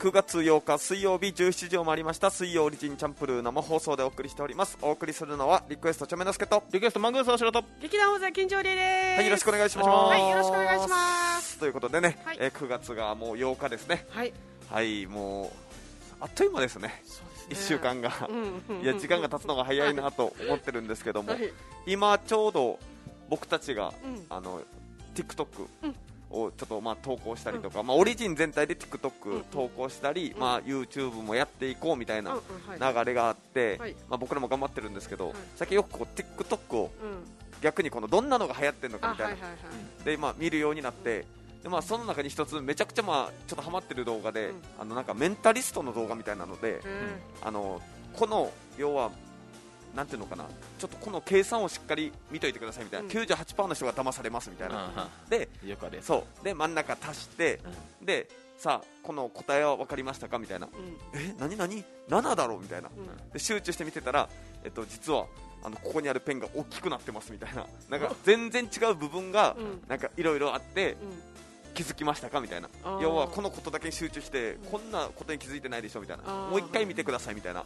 [0.00, 4.78] はい9月8日水曜日17時を回りました水曜オリジンチャンプルー生放送でお送りしております。
[4.80, 9.16] お送りするのはリクエストチョメノスケとリクエストマングースおしろと劇団大勢金城理恵です。
[9.18, 9.88] はいよろしくお願いします。
[9.90, 10.96] はい、よろしくお願いしま
[11.42, 11.58] す。
[11.58, 12.38] ということでね、はい。
[12.40, 14.06] えー9月がもう8日ですね。
[14.08, 14.32] はい。
[14.70, 15.50] はいもう
[16.20, 17.02] あっという間ですね。
[17.50, 18.10] 1週間が、
[18.82, 21.52] いや時間が経つのが早いなと思ってるんですけども、はい。
[21.84, 22.78] 今ちょうど
[23.28, 24.24] 僕たちが、うん。
[24.30, 24.62] あの
[25.14, 25.94] TikTok うん
[26.30, 30.38] をちょっとまあ投稿したりとか、まあ、オリジン全体でん TikTok 投稿したり、ん。
[30.38, 33.96] まあ、YouTube もやっていこうみたいな流れがあって、はい。
[34.08, 35.36] まあ、僕らも頑張ってるんですけど、はい。
[35.56, 37.40] 最近よくこう TikTok をうん。
[37.60, 39.36] 逆にこのどんなのが流行ってるのかあ、みたいな。
[40.04, 41.26] でまあ、見るようになって
[41.62, 44.62] で、まあ、その中に一つめちゃくちゃまあちょっとハマってる動画で、うん。
[44.78, 46.80] あのなんかメンタリストの動画みたいなので、うん
[47.42, 47.80] あの
[48.14, 49.12] この要は
[49.94, 50.44] なんていうのかな
[50.78, 53.10] ちょっとこの計算をしっかり見といてくださいみたいな、うん。
[53.10, 55.48] 98%の人が騙されますみたいな、 あで
[56.02, 56.44] そう。
[56.44, 57.60] で真ん中足して、
[58.02, 60.66] でさあこの答えは分かりましたかみたいな。
[60.66, 61.18] うん。
[61.18, 62.90] え何何？7だろうみたいな。
[62.94, 63.30] うん。
[63.30, 64.28] で集中して見てたら、
[64.64, 65.26] えっと、実は
[65.62, 67.66] あのここにあるペンが大きくなってますみたいな。
[67.88, 69.82] なんか全然違う部分がうん。
[69.88, 71.22] なんかいろいろあってうん。
[71.72, 72.68] 気づきましたかみたいな。
[73.00, 76.24] 要はこのことだけに集中してこんなことに気づいてないでしょみたいな。
[76.24, 77.64] もう一回見てくださいみたいな。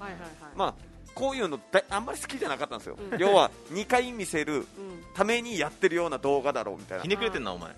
[0.54, 0.74] まあ、
[1.14, 3.18] こういうのだあんまり好きじゃなかったんですよ、うん。
[3.18, 4.66] 要は2回見せるうん。
[5.14, 7.02] ためにやってるような動画だろうみたいな。
[7.02, 7.70] っひねくれてんなお前。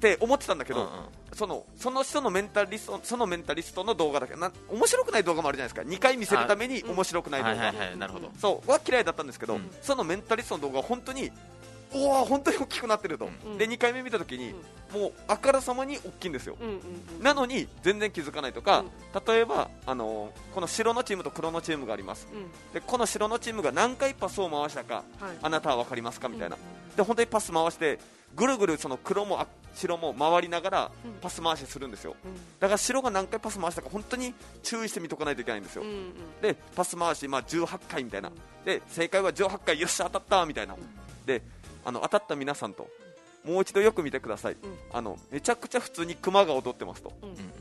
[0.00, 0.90] て思ってたんだけど、うんうん。
[1.34, 5.90] そのその人のメンタリストそのメンタリストの動画だけな面白くない動画もあるじゃないですか。
[5.90, 7.74] 2回見せるために面白くない動画、は
[8.38, 9.70] そうは嫌いだったんですけど、うん。
[9.82, 11.30] そのメンタリストの動画は本当に
[11.92, 13.58] おお本当に大きくなってると、うん。
[13.58, 14.54] で2回目見た時に、
[14.92, 17.22] もうあからさまに大きいんですよ、うんうんうん。
[17.22, 18.84] なのに全然気づかないとか、
[19.26, 22.28] 例えば、あのーこの白のチームと黒のチームがあります。
[22.32, 22.72] うん。
[22.72, 25.04] でこの白のチームが何回パスを回したかはい。
[25.42, 26.62] あなたは分かりますかみたいな、うん
[26.96, 28.00] で本当にパス回して
[28.34, 29.46] ぐるぐるその黒もあ
[29.76, 31.12] 白も回りながらうん。
[31.20, 32.16] パス回しするんですよ。
[32.24, 32.34] うん。
[32.58, 36.12] だから白が何回パス回したか本当に注意して見とかないといけないんですよ、うんうん。
[36.42, 38.34] でパス回し、まあ、18回みたいな、うん。
[38.64, 40.74] で正解は18回よっしゃ当たったみたいな、
[41.24, 41.42] で
[41.84, 42.88] あの当たった皆さんと
[43.44, 44.56] もう一度よく見てください、
[44.92, 47.12] あのめちゃくちゃ普通にクマが踊ってますと、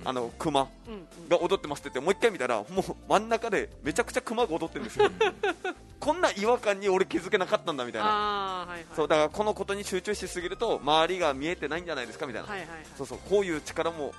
[0.03, 1.29] あのクマうん。
[1.29, 5.09] が踊ってますって言ってもう一回見たらもう真ん中でめちゃくちゃクマが踊ってるんですよ。
[5.99, 8.07] こんな違和感に俺気づけなかったんだみたいな。
[8.07, 8.85] ああはいはい。
[8.95, 12.77] そうだからこのことに集中しすぎると周りが見えてないんじゃないですかみたいな、はいはいはい。
[12.97, 14.13] そうそうこういう力も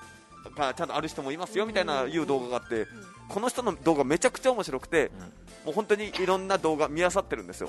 [0.56, 2.86] がちゃんとある人もいますよみたいないう動画があって、
[3.28, 5.10] この人の動画めちゃくちゃ面白くて、
[5.65, 7.69] もう本当にいろんな動画見漁ってるんですよ、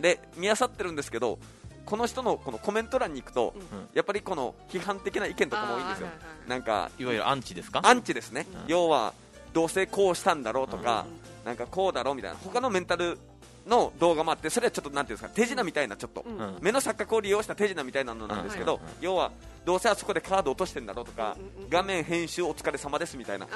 [0.00, 1.38] で見漁ってるんですけど
[1.84, 3.62] この人のこのコメント欄に行くと、うん。
[3.94, 6.08] やっぱりこの批判的な意見とかも多いんですよ。
[6.48, 7.80] なんかいわゆるアンチですか？
[7.84, 8.60] アンチですね、うん。
[8.66, 9.14] 要は
[9.52, 11.06] どうせこうしたんだろうとか、
[11.44, 12.36] うなんかこうだろうみたいな。
[12.36, 13.18] 他のメンタル
[13.66, 16.24] の動画もあってそれはちょっとなんていうんですか手品みたいなちょっと、
[16.60, 19.32] 目の錯覚を利用した手品みたいなのなんですけど、要は
[19.64, 21.36] どうせあそこでカード落としてんだろうとか、
[21.70, 23.46] 画面編集お疲れ様ですみたいな。
[23.46, 23.48] っ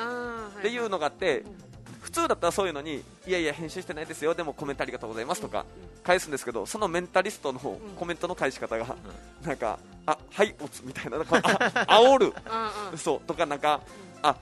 [0.63, 1.45] ていうのがあって、ん
[2.01, 5.67] 普通だったらそういうのにいやいや編集してないですよでもコメントありがとうございますとか
[6.03, 8.97] 返すんですけどそのメンタリストのコメントの返し方が、
[9.45, 11.41] なんかあはいおつみたいななんか
[11.87, 12.33] あ 煽る。
[12.97, 13.81] そうとかなんか
[14.23, 14.35] あ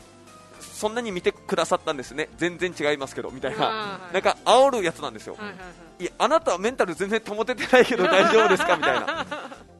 [0.60, 2.28] そんなに見てくださったんですね。
[2.36, 3.98] 全然違いますけどみたいな。
[4.12, 5.34] なんか煽るやつなんですよ。
[5.38, 5.52] は
[6.00, 8.76] いやあなたはメンタル全然保ててないけど 大丈夫ですか？
[8.76, 9.26] みたいな。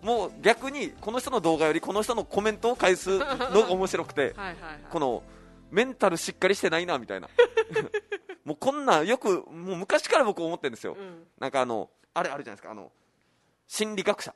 [0.02, 3.24] もう逆にこの人の動画よりこの人のコメントを返すの
[3.62, 4.34] が面白くて。
[4.90, 5.22] この
[5.70, 7.28] メンタルしっかりしてないなみたいな。
[8.44, 11.26] もうこんなんよくもう昔から僕思ってるんですよ、うん。
[11.38, 12.90] なんかあのあれあるじゃないですかあの
[13.66, 14.34] 心理学者。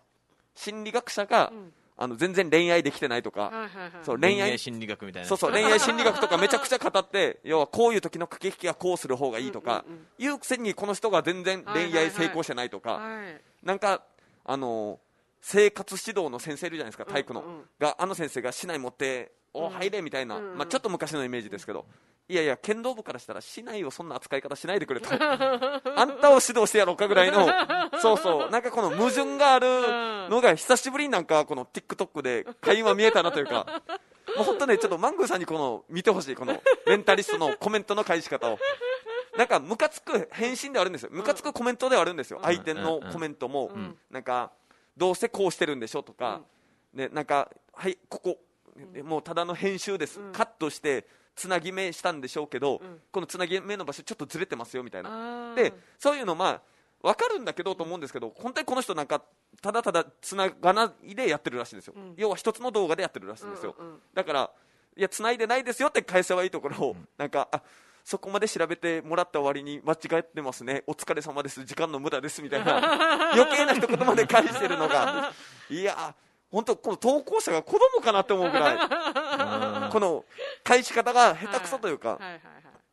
[0.54, 1.72] 心理学者が、うん。
[1.94, 3.91] あの全然恋愛できてないとか、はいはいはい。
[4.03, 5.28] そう恋愛心理学みたいな。
[5.28, 13.41] そうそう恋愛心理学とか めちゃくちゃ語って要はこういう時の駆け引きはこうする方がいいとか、うんうんいうくせにこの人が全然恋愛成功してないとか、はい。
[13.62, 14.03] なんか
[14.44, 15.00] あの
[15.41, 17.47] 生活指導の先生いるじゃないですか体育の、うん。
[17.47, 21.84] うんがあの先生が市内持ってお入れみたいな、まあ、ちょっと昔のイメージですけど、
[22.28, 25.09] いやいや剣道部からしたら市内をそんな扱い方しないでくれと。
[25.13, 27.47] あんたを指導してやろうかぐらいの
[28.01, 28.51] そうそう。
[28.51, 29.69] なんかこの矛盾がある
[30.31, 33.83] のが久しぶりになんかこの TikTok で会話見えたなというか。
[34.37, 38.59] もう本当ねちょっとマングーさんにこの見てほしいこのメンタリストのコメントの返し方を。
[39.37, 41.10] なんかムカつく返信ではあるんですよ。
[41.13, 42.41] ムカつくコメントではあるんですよ。
[42.43, 43.66] 相手のコメントも。
[43.66, 43.98] ん。
[44.10, 44.53] なんか
[44.97, 46.41] どうせこうしてるんでしょとか、
[46.95, 48.39] ね、なんかはいここ
[49.04, 53.01] もうただの編集です、カットしてつなぎ目したんでしょうけど、ん。
[53.10, 55.54] このつなぎ目の場所ちょっとずれてますよみたいな。
[55.54, 56.63] でそういうのまあ
[57.03, 59.22] 分かるんだけどと思うんですけど本当にこの人なんか
[59.60, 62.15] ただただつながないでやってるらしいんですよ、ん。
[62.16, 64.01] 要は一つの動画でやってるらしいんですよ、うんうんうん。
[64.15, 64.51] だから
[64.97, 67.63] いやつないでないですよって返せばいいところを、なんかあ
[68.04, 70.83] そこまで調べてもらった割に間違ってますね。
[70.86, 71.65] お疲れ様です。
[71.65, 72.42] 時間の無駄です。
[72.42, 73.33] みたいな。
[73.33, 75.33] 余計な一言まで返してるのが。
[75.71, 76.15] いや
[76.53, 79.91] 本当この投稿者が子供かなって思うぐらい。
[79.91, 80.25] この
[80.63, 82.19] 返し方が下手くそというか、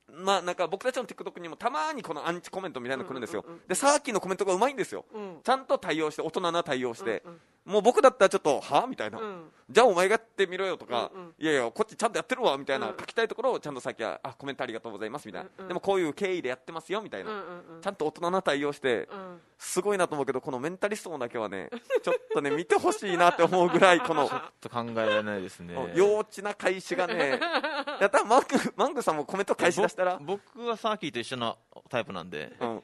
[0.07, 5.37] まあなんか僕たちの TikTok にもたまにこのアンチコメントみたいなの来るんですよ、うんうんうんでさっきのコメントがうまいんですよ、うん。
[5.43, 8.87] ちゃんと対応して大人な対応して、うんもう僕だったらちょっとは？
[8.87, 9.43] みたいな、うん。
[9.69, 11.33] じゃあお前がやってみろよとか、うんうん。
[11.37, 12.97] いやいやこっちちゃんとやってるわみたいな、うん。
[12.99, 15.67] 書きたいところをちゃんとさっきはあコメントありがとうございますみたいな、うんうん。
[15.67, 17.43] でもこういう経緯でやってますよみたいな、うんうん
[17.75, 17.81] うん。
[17.81, 19.39] ちゃんと大人な対応して、うん。
[19.59, 21.69] すごいなと思うけどこのメンタリストだけはね
[22.01, 25.75] ちょっとね見てほしいなって思うぐらいこのちょっと考えられないですね。
[25.95, 27.39] 幼稚な返しがね。
[27.99, 31.57] やったらマングマングさんもコメント返し出したら、ぼ僕はサーキーと一緒の
[31.89, 32.81] タイプなんで、うん、い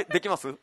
[0.00, 0.54] えできます？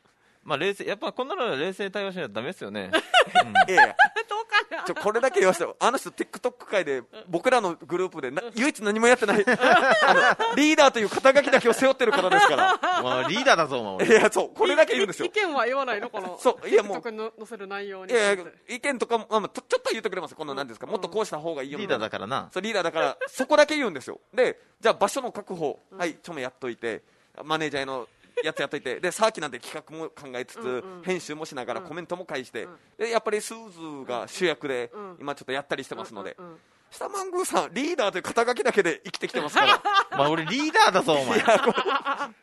[0.44, 2.90] まあ、冷静やっぱこんなのは冷静に対応しないとダメですよね、
[3.68, 3.96] いやいや。
[4.28, 4.82] どうかな。
[4.82, 12.78] ちょこれだけ言わせてあの人 TikTok 界で僕らのグループでな唯一何もやってない あのリーダーという肩書きだけを背負ってる方ですから。
[13.02, 15.26] まあ、リーダーだぞお前いやそうこれだけ言うんですよ。
[15.26, 18.12] い意見は言わないのこのそういやもう載せる内容に。
[18.12, 20.86] いやいや意見とかも、まあまあ、ちょちょっとは言ってくれますこの何ですか。
[20.86, 22.48] もっとこうした方がいいよリーダーだからな。
[22.52, 24.20] そうリーダーだからそこだけ言うんですよ。
[24.34, 27.02] でじゃあ場所の確保、はいちょめやっといて。
[27.44, 28.08] マネージャーの
[28.44, 29.00] やつやっといて。
[29.00, 31.02] でサーキなんで企画も考えつつ、うんうん。
[31.02, 31.86] 編集もしながらうん。
[31.86, 32.68] コメントも返して、ん。
[32.98, 35.16] でやっぱりスーズが主役で、うん。
[35.20, 36.56] 今ちょっとやったりしてますので、うんうん
[36.92, 39.82] 下マングーさんリーダーという肩書きだけで生きてきてますから。
[40.12, 41.42] まあ、俺リーダーだぞお前。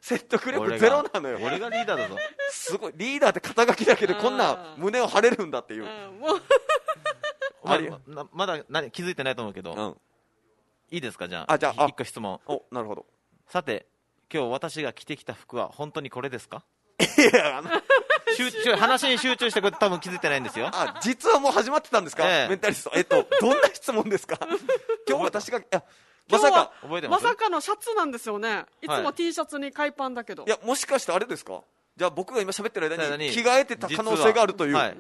[0.02, 1.38] 説得力ゼロなのよ。
[1.42, 2.18] 俺がリーダーだぞ。
[2.50, 5.86] すごいリーダーって肩書きだけでこんな胸を張れるんだっていう、
[7.64, 7.76] ま
[8.22, 9.98] あまだ何気づいてないと思うけど、うん、
[10.90, 11.54] いいですかじゃあ。
[11.54, 11.86] あじゃああ。
[11.86, 12.42] 一個質問。
[12.48, 13.06] おなるほど。
[13.48, 13.88] さて
[14.32, 16.64] 今日私が着てきた服は本当にこれですか？
[17.00, 17.70] いやあの
[18.36, 20.70] 集中話に集中してこれ多分気づいてないんですよ。
[20.74, 22.50] あ実はもう始まってたんですか、ええ。
[22.50, 22.92] メンタリスト。
[22.94, 24.38] えっとどんな質問ですか？
[25.08, 25.84] 今日私がいや
[26.30, 26.72] まさか。
[26.82, 27.24] 覚えてます？
[27.24, 28.66] まさかのシャツなんですよね。
[28.82, 28.86] い。
[28.86, 30.46] つもはい T シャツに海パンだけど。
[30.46, 31.62] いやもしかしてあれですか？
[31.98, 34.84] じゃあ僕が今喋ってる間にに着替えてた可能性があるという、実は。
[34.84, 34.98] はい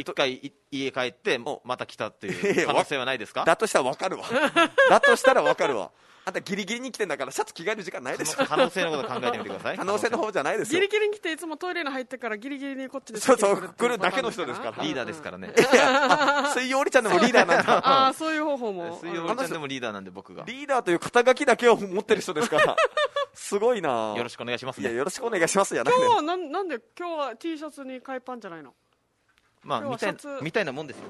[0.00, 3.44] 一回い家帰っておまた来たっていう可能性はないですか？
[3.44, 4.24] だとしたらわかるわ。
[4.90, 5.90] だとしたらわかるわ。
[6.22, 8.44] あんたギリギリに来てんだからシャツ着替える時間ないでしょ。
[8.44, 9.76] 可能性のこと考えてみてください。
[9.78, 10.78] 可能性の方じゃないですよ。
[10.80, 14.82] ギリギリに来ていつもトイレに入ってからギリギリにこっちでそうそう来るだけの人ですから。
[14.82, 15.54] リーダーですからね。
[15.56, 17.72] いやあ水曜りちゃんでもリーダーなんだ。
[17.78, 18.98] ああそういう方法も。
[19.02, 20.44] 水曜日ちゃんでもリーダーなんで僕が。
[20.46, 22.76] リーダーという肩書きだけを持ってる人ですから。
[23.32, 24.88] すごいなよろしくお願いしますね。
[24.88, 28.74] いやよろしくお願いしますじゃな今日はなんなんで今日は T シャツに海パンじゃないの？
[29.62, 31.04] まあみたいみたいなもんですよ。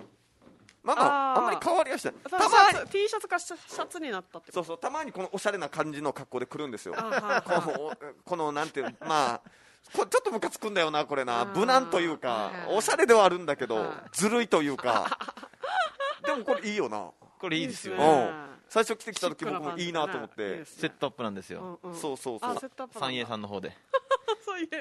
[0.82, 2.14] まあまあんまり変わりはしない。
[2.24, 2.88] たたまに。
[2.88, 6.94] T シャツかシャツになったってそうそうたまにこのおしゃれな感じの格好で来るんですよ。
[6.94, 9.40] このこのなんていうまあ
[9.94, 11.44] こちょっとムカつくんだよなこれな。
[11.44, 15.18] 無難というかはいおしゃれではあるんだけどはいずるいというか。
[16.24, 17.10] でもこれいいよな。
[17.38, 17.96] これいいですよ。
[17.96, 18.04] ね。
[18.04, 18.50] うん。
[18.68, 20.58] 最初来てきた時僕もいいなと思って。
[20.58, 20.64] ね。
[20.64, 21.78] セットアップなんですよ。
[21.82, 21.98] うんうん。
[21.98, 22.70] そうそうそう。
[22.98, 23.72] 三栄さんの方で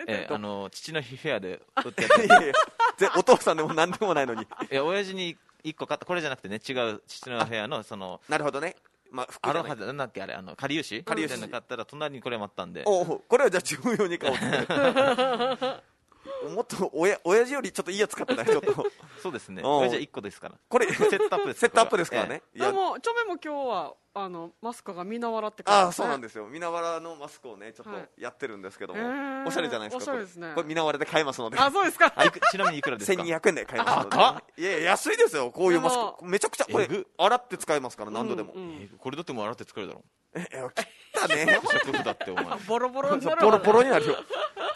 [0.08, 2.54] ええあの父の日フェアで売ってやった いやいや
[2.98, 4.44] ぜお父さんでも何でもないのに。
[4.44, 6.06] いや親父に一個買った。
[6.06, 8.76] これじゃなくてね違う父のフェアのそのなるほどね。
[9.12, 11.04] まあ服アロハでなんだっけあれあのかりゆし。
[11.04, 12.84] かりゆしみたいなの買ったら隣にこれもあったんで。
[12.86, 15.84] おうこれはじゃあ自分用に買おうって
[16.54, 18.86] もっと親親父よりちょっといいやつ買ってないちょっと。
[19.22, 19.62] そうですね。
[19.64, 20.56] 親父は一個ですから。
[20.68, 22.68] これセットアップです セットアップですからね、いや。
[22.68, 26.48] でもチョメも今日はあのマスクが見習ってああそうなんでですよ。
[26.48, 29.48] 見縄らのマスクをねちょっはいとやってるんですけども、へー。
[29.48, 30.42] おしゃれじゃないですかおしゃれですね。
[30.42, 31.58] これこれ見縄らで買えますので。
[31.58, 32.12] あそうですか。
[32.16, 34.62] あいくちなみにいくらですか？1200円で買えますので。
[34.62, 35.52] いやいや安いですよ。
[35.52, 36.26] こういうマスク。
[36.26, 38.72] めちゃくちゃこれ洗って使えますから何度でも、うんうん。
[38.82, 40.04] えこれだってもう洗って作るだろ。
[40.34, 41.60] え切ったね。
[41.64, 42.46] 食費だってお前。
[42.68, 44.16] ボロボロになるボロボロになるよ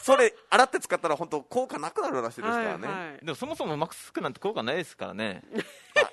[0.04, 3.26] それ洗って使ったら本当効果なくなるらしいですからね、はいはい。
[3.26, 5.42] でもそもそもマスクなんて効果ないですからね。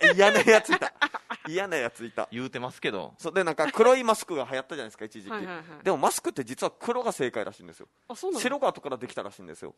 [0.02, 0.92] あ嫌なやついた。
[1.48, 2.28] 嫌なやついた。
[2.30, 3.14] 言うてますけど。
[3.18, 5.64] そうでなんか黒いマスクが流行ったじゃないですか一時期、はいはいはい。
[5.82, 7.88] でもマスクって実は黒が正解らしいんですよ。
[8.08, 8.40] あそうなの？
[8.40, 9.74] 白が後からできたらしいんですよ。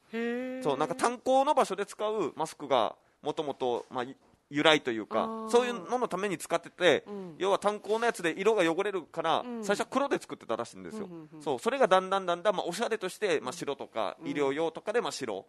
[0.62, 4.14] そうなんか炭鉱の場所で使うマスクがもともとまあい
[4.52, 7.34] 由来というかそういうののために使ってて、うん。
[7.38, 9.64] 要は炭鉱のやつで色が汚れるから、うん。
[9.64, 15.46] 最初は黒で作ってたらしいんですよ、うんそうそれがだんだんだんだん、まあ、おしゃれとして、まあ、白とか医療用とかでまあ白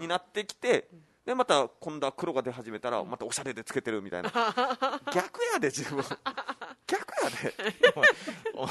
[0.00, 0.88] になってきて、
[1.24, 4.30] でまた今度は黒が出始めたらまたおしゃれでつけてるみたいな。
[5.12, 6.04] 逆やで自分
[6.86, 7.30] 逆や
[8.54, 8.68] お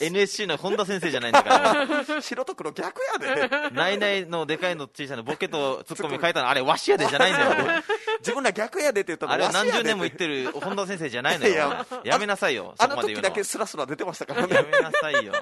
[0.00, 2.04] NSC の本田先生じゃないんだから。
[2.04, 3.70] で 白と黒逆やで。
[3.72, 7.82] ナイナイのでかいの小さいのボケとツッコミ書いたのあれわしやでじゃないんだよ。
[8.20, 11.52] 自分ら逆やでって言ったらあれは何十年も言ってる本田先生じゃないのよ。
[11.52, 12.74] いややめなさいよ。
[12.78, 14.54] あのそこまで言うの時だけスラスラ出てましたからね。
[14.54, 15.32] やめなさいよ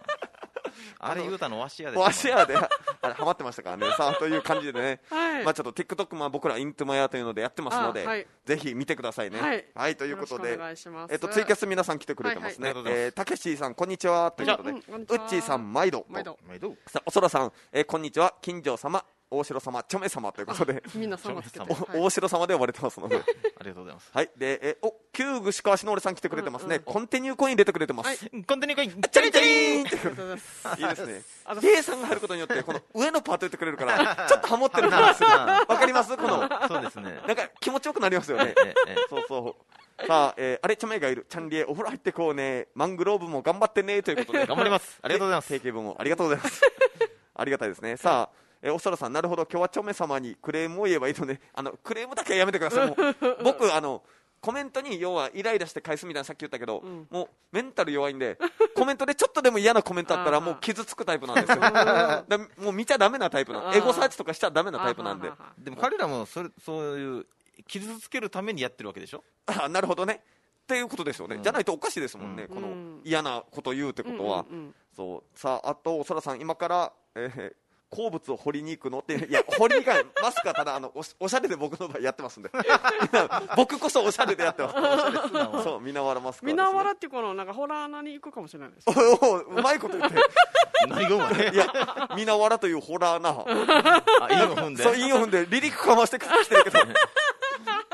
[0.98, 1.96] あれ言うたのわしやで。
[1.98, 2.68] わしやで、あ
[3.08, 3.86] れ、ハマってましたからね。
[3.96, 5.44] さあ、という感じでね、はい。
[5.44, 8.26] まあちょっと TikTok も僕らイントマヤというのでやってますので、あはい。
[8.44, 9.66] ぜひ見てくださいね。
[9.74, 9.96] はい。
[9.96, 10.50] ということで。
[10.52, 11.12] よろしくお願いします。
[11.12, 12.72] えっと、ツイキャス皆さん来てくれてますね。
[12.72, 12.92] はいはい。
[12.94, 14.30] えーたけしさん、こんにちは。
[14.32, 14.82] ということで、うっ
[15.28, 16.06] ちーさん、毎度。
[16.08, 18.34] 毎度毎度さあおそらさん、えーこんにちは。
[18.42, 19.04] 金城様、
[19.38, 21.66] 大城様、ちょめ様ということで、みんな様つけて。
[21.94, 23.16] 大城様で呼ばれてますので。
[23.58, 24.10] ありがとうございます。
[24.12, 24.30] はい。
[24.36, 28.44] で、えーお、旧串川市の俺さん来てくれてますね、うんうんコンティニューコイン入れてくれてます、はい。
[28.44, 29.96] コンテニコイン、チャリンチャリンいいいで
[30.96, 31.22] すね。
[31.44, 35.28] あの K さんが入ることによってこの上のパート言ってくれるから ちょっとハモってる感じする。
[35.28, 36.16] わかります？
[36.16, 36.48] この。
[36.68, 37.20] そうですね。
[37.26, 38.54] なんか気持ちよくなりますよね。
[38.64, 39.56] ええそうそ
[40.00, 41.26] うさあ、えーあれちゃまいがいる。
[41.28, 42.68] チャンリエお風呂入ってこうね。
[42.74, 44.02] マングローブも頑張ってね。
[44.02, 44.46] ということで。
[44.46, 44.98] 頑張ります。
[45.02, 45.48] ありがとうございます。
[45.48, 45.96] 定型文を。
[45.98, 46.60] ありがとうございます。
[47.36, 47.96] ありがたいですね。
[47.96, 52.96] さあえーおそらさん、なるほど、今日はチョメ様にクレームを言えばいいので、あのクレームだけはやめてください、もう
[53.44, 54.02] 僕あの、
[54.40, 57.06] コメントに要はイライラして返すみたいなさっき言ったけど、ん。
[57.10, 58.38] もうメンタル弱いんで、
[58.74, 62.24] コメントでちょっとでも嫌なコメントあったら、もう傷つくタイプなんですよ、 だ
[62.58, 67.26] もう見ちゃだめなタイプなエゴサーチとかしちゃだめなタイプなんで、でも彼らもそれそういう
[67.68, 69.22] 傷つけるためにやってるわけでしょ？
[69.46, 70.22] あなるほどね。
[70.62, 71.42] っていうことですよね、うん。
[71.42, 72.54] じゃないとおかしいですもんね、うん。
[72.54, 74.46] このうん嫌なこと言うってことは。
[74.50, 75.38] うんうんうんそう。
[75.38, 82.50] さあ、あと、そらさん、今から、えー鉱物を掘りに行くのって、いや、掘りに行かない、マスクはただあのおし、おしゃれで僕の場合やってますんで、
[83.56, 84.74] 僕こそおしゃれでやってます、
[85.62, 88.84] そう、みなわらマスクね、みなわらっていうこのなんかホラー穴に行くかもしれないです。
[88.88, 90.16] おおうまいこと言って、
[90.88, 94.82] 何がうまいいや、みなわらというホラーな、あ、いいの踏んで。
[94.82, 96.78] そう、インオフで離陸かましてきてるけど、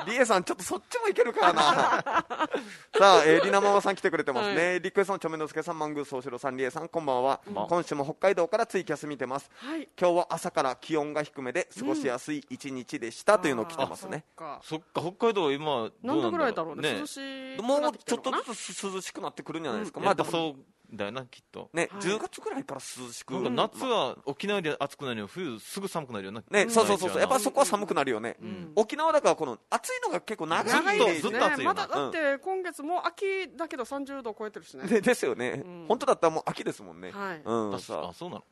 [0.06, 1.62] リエさん、ちょっっとそっちもいけるからな。
[2.98, 4.72] さあ、えー、りなママさん来てくれてますね。
[4.74, 7.40] はリクエストのちょめのすけさん、マングー総四郎さん、リエさん、こんばんは。
[7.48, 9.50] んばんは今週も北海道からツイキャス見てます。
[9.56, 14.24] はい今日は朝から気温が低めで過ごしやすい一日でした、というのを来てますね。
[14.36, 20.00] あそっか、北海道今どうなん何度ぐらいだろうねね涼しくもうちょっとずつ涼しくなってくるんじゃないですか。
[20.00, 21.70] ままあ、でもあそうだよな、きっと。
[21.72, 22.02] ね、はい。
[22.02, 23.34] 10月ぐらいから涼しく。
[23.34, 26.42] なんか夏は沖縄で暑くなるよ、冬すぐ寒くなるよな。
[26.50, 26.70] ね、ん。
[26.70, 28.36] そうそうそうそう、やっぱそこは寒くなるよね。
[28.42, 28.72] ん。
[28.76, 30.62] 沖縄だからこの暑いのが結構長
[30.94, 30.98] い。
[30.98, 31.20] ですね。
[31.20, 31.74] ずっと暑いよな。
[31.74, 34.86] まだだって今月もう秋だけど30度超えてるしね。
[34.86, 35.84] でですよね、うん。
[35.88, 37.10] 本当だったらもう秋ですもんね。
[37.10, 37.42] はい。
[37.44, 38.44] うん、あさあ、そうなの？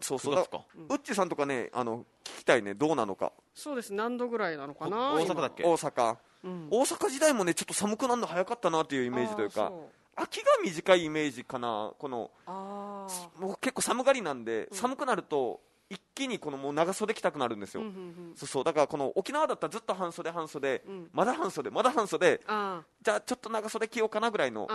[0.00, 0.34] そうそう。
[0.34, 0.64] 9月か。
[0.88, 5.64] ウッチさんとかね、あの聞きたいね、どうなのか、そうです何度ぐらいなのかな大阪だっけ？
[5.64, 6.68] 大阪、うん。
[6.70, 9.64] 大阪時代もね、ちょっと寒くなるの早かったなというイメージというか。
[9.64, 12.30] あー、そう秋が短いイメージかな、この
[13.40, 14.76] 僕、結構寒がりなんで、うん。
[14.76, 17.98] 寒くなると、一気にこのもう長袖着たくなるんですよ、うんうんう
[18.32, 18.32] ん。
[18.34, 18.64] そうそう。
[18.64, 21.10] だからこの沖縄だったらずっと半袖、半袖、うん。
[21.12, 24.66] まだ半袖、まだ半袖、あじゃあちょっと長袖着ようかなぐらいの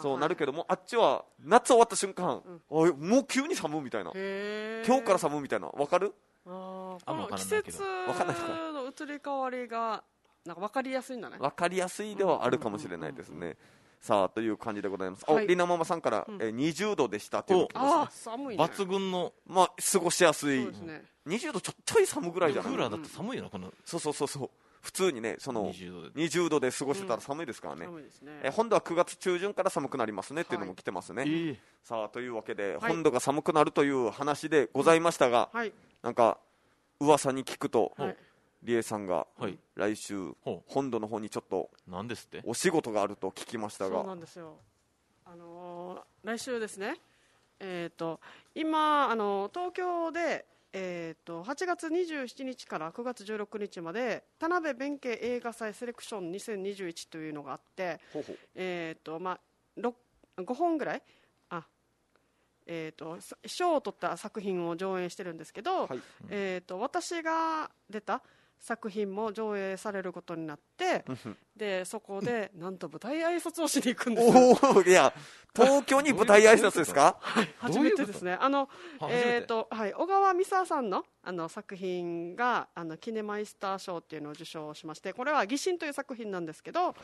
[0.00, 6.14] そうなるけども、あっちは夏終わった瞬間、おいもう急に寒いみたいな、今日から寒いみたいな、わかる？
[6.46, 8.36] あこの季節わかんない
[8.72, 10.04] の移り変わりが
[10.44, 11.38] なんか分かりやすいんだね。
[11.38, 13.56] 分かりやすいではあるかもしれないですね。
[14.04, 15.24] さあという感じでございます。
[15.26, 15.46] お、はい。
[15.46, 16.34] りなママさんから、うん。
[16.34, 18.34] えー20度でしたというのが来てますね。
[18.34, 21.02] ああ寒いね抜群のまあ過ごしやすそういですね。
[21.26, 22.72] 20度ちょちょい寒ぐらいじゃない？
[22.72, 24.50] クーラーだって寒いよな、このそうそうそうそう。
[24.82, 26.20] 普通にねその20度で。
[26.20, 28.32] 20度で過ごしてたら寒いですからね、寒いですね。
[28.42, 31.58] えー本土は9月中旬から寒くなりますねっていうのも来てますね、ええ。
[31.82, 32.92] さあというわけで、はい。
[32.92, 35.72] 本土が寒くなるという話でございましたが、はい。
[36.02, 36.36] なんか
[37.00, 38.16] 噂に聞くと、はい
[38.64, 39.58] りえさんがはい。
[39.76, 42.42] 来週ほ本土の方にちょっとなんですって？
[42.44, 44.56] お仕事があると聞きましたそうながんですよ。
[45.24, 46.96] あのー来週ですね。
[47.60, 48.20] えっ、と
[48.54, 58.38] 今あの東京でえー、と8月27日から9月16日まで田辺弁慶映画祭セレクション2021というのがあって、ほうほう。
[58.56, 59.40] えーとまあ、
[59.76, 59.94] ろ
[60.36, 61.02] 5本ぐらい？
[61.50, 61.64] あ、
[62.66, 66.00] えー、とさ賞を取った作品を上演してるんですけど、はい。
[66.28, 68.20] えー、と私が出た
[68.60, 71.04] 作品も上映されることになって
[71.56, 74.58] でそこでなんと舞台挨拶をしに行くんですよ。
[74.72, 75.12] おおいや
[75.54, 77.18] 東京に舞台挨拶ですか？
[77.58, 78.36] 初めてですね。
[78.40, 78.68] あの
[79.08, 86.94] えーとはい、小川美沙さんのあの作品があのキネマイスター賞っていうのを受賞しましてこれは「疑心」という作品なんですけど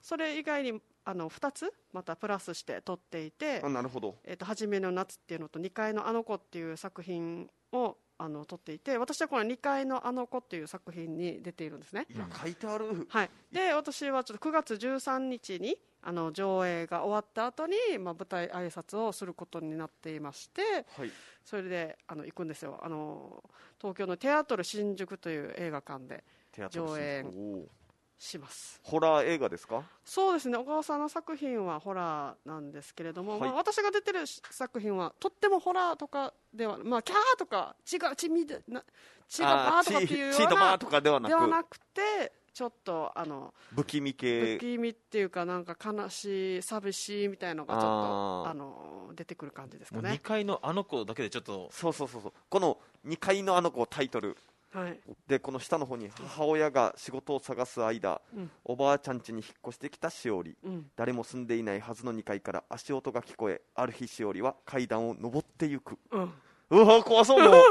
[0.00, 12.06] それ以外にあの2つまたプラスして撮っていてあなるほど「えー、と初めの夏」っていうのと「2階のあの子」っていう作品をあの撮っていて私はこの「2階のあの子」っていう作品に出ているんですね。
[12.10, 13.06] いや書いてある。
[13.08, 20.62] はい、で私はちょっと9月13日にあの上映が終わった後に、まあ、舞台挨拶をすることになっていまして
[20.96, 21.10] はい。
[21.44, 22.78] それであの行くんですよ。
[22.82, 23.42] あの
[23.78, 26.24] 東京のテアトル新宿という映画館で
[26.70, 27.83] 上演おー
[28.18, 28.80] します。
[28.82, 29.82] ホラー映画ですか？
[30.04, 30.56] そうですね。
[30.56, 33.40] 小川さんの作品はホラーなんですけれども、はい。
[33.40, 38.82] まあ、私が出てる作品はとってもホラーとかではまあキャーとか血が血みでな
[39.28, 41.30] 血がバーとかっていうようなとかではなく。
[41.30, 50.10] ではなくてちょっとあの不気味不系気味っていうかなんか悲しい寂しいみたいのがちょっとあの出てくる感じですかね。
[50.10, 52.32] 2階のあの子だけでちょっと、そうそうそうそう。
[52.48, 54.36] この2階のあの子タイトル
[54.74, 54.98] はい。
[55.28, 58.50] でこの下の方に母親が仕事を探す間、うん。
[58.64, 60.90] おばあちゃん家に引っ越してきたしおりうん。
[60.96, 65.96] 誰も住んでいないはずの2階から足音が聞こえある日しおりは階段を登ってゆく。
[66.10, 66.32] うん。
[66.70, 67.62] うわ怖そうもう。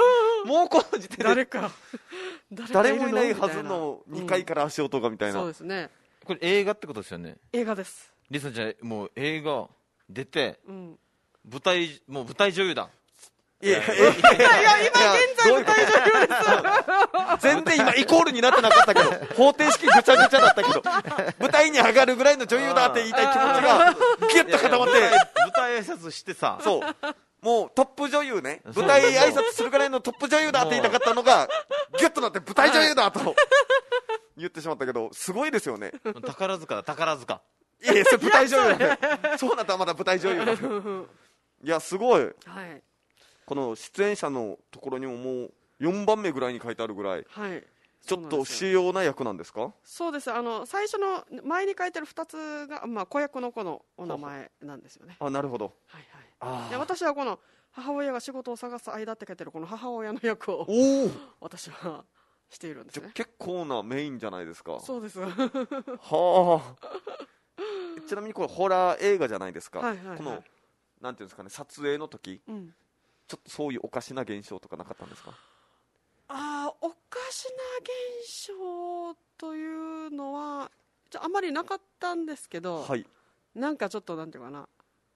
[0.48, 1.24] もうこの時点で。
[1.24, 1.72] 誰か
[2.72, 4.18] 誰もいないはずのいな。
[4.20, 5.90] 2階から足音がみたいな、そうですね。
[6.26, 7.38] これ映画ってことですよね？
[7.52, 9.68] 映画です、リサちゃんもう映画
[10.10, 11.00] 出てうん、
[11.50, 12.90] 舞台もう舞台女優だ
[13.64, 16.36] いやいや今現在舞台女優で
[17.40, 17.42] す。
[17.42, 20.82] 全然今イコールになってなかったけど方程式ぐちゃぐちゃだったけど
[21.40, 23.96] 舞台に上がるぐらいの女優だって言いたい気持ちが
[24.34, 26.82] ギュッと固まって舞台挨拶してさそう
[27.42, 31.48] もうトップ女優ね舞台挨拶するぐらいのトップ女優だって言いたかったのが
[31.98, 33.36] ギュッとなって舞台女優だと
[34.38, 35.92] 言ってしまったけどすごいですよね
[36.26, 37.42] 宝塚だ宝塚
[37.84, 38.98] いやいやそれ舞台女優だね
[39.38, 41.08] そうなったらまだ舞台女優だよ
[41.64, 42.82] いやすごいはい
[43.46, 47.64] この出演者のところにももう4番目ぐらいに書いてあるぐらいはい。
[48.06, 49.74] ちょっと主要な役なんですか？
[49.82, 50.30] そうです。
[50.30, 55.16] あの最初の前に書いてる2つが、まあ、子役の子のお名前なんですよね。
[55.22, 55.74] あなるほど。
[55.88, 56.04] はい
[56.40, 56.76] はい。
[56.78, 57.40] 私はこの
[57.72, 62.04] 母親が仕事を探す間って書いてるこの母親の役をおお私は
[62.50, 63.12] しているんですね。
[63.14, 64.82] 結構なメインじゃないですか。
[64.82, 65.22] そうです。
[65.22, 65.32] は
[66.02, 66.76] あ。
[68.06, 70.18] ちなみにこれホラー映画じゃないですか、はいはいはい。
[70.18, 70.44] この
[71.00, 72.42] なんていうんですかね撮影の時？
[72.50, 72.74] うん
[73.28, 75.32] ちょっとそういうおかしな現象とかなかったんですか？
[76.28, 76.96] ああおか
[77.32, 77.52] しな
[78.24, 79.66] 現象とい
[80.08, 80.72] うのは
[81.10, 83.06] じゃああまりなかったんですけど、はい。
[83.56, 84.68] なんかちょっとなんていうかな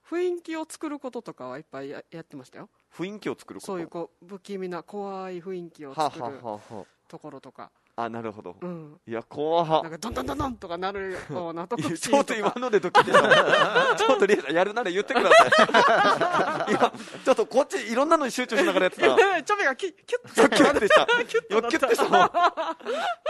[0.08, 2.70] 雰囲気を作ることとかはいっぱいややってましたよ。
[2.94, 3.68] 雰囲気を作ること？
[3.68, 6.42] そういうこう不気味な怖い雰囲気をはあ、作る
[7.08, 13.96] ところとか、あ、あなるほど、うん、いや怖はなんかドンドンドンドンとかなるようなとちょっと今のでドキッとした。
[13.98, 16.74] ちょっとリエさんやるなら言ってください。
[16.74, 16.94] 今
[17.26, 19.08] ちょっとこっちいろんなのに集中しながらやってた。
[19.18, 22.08] らチョメがキュッキュッキュッてしたキュッとなっ今キュッてした。
[22.08, 22.34] もんこ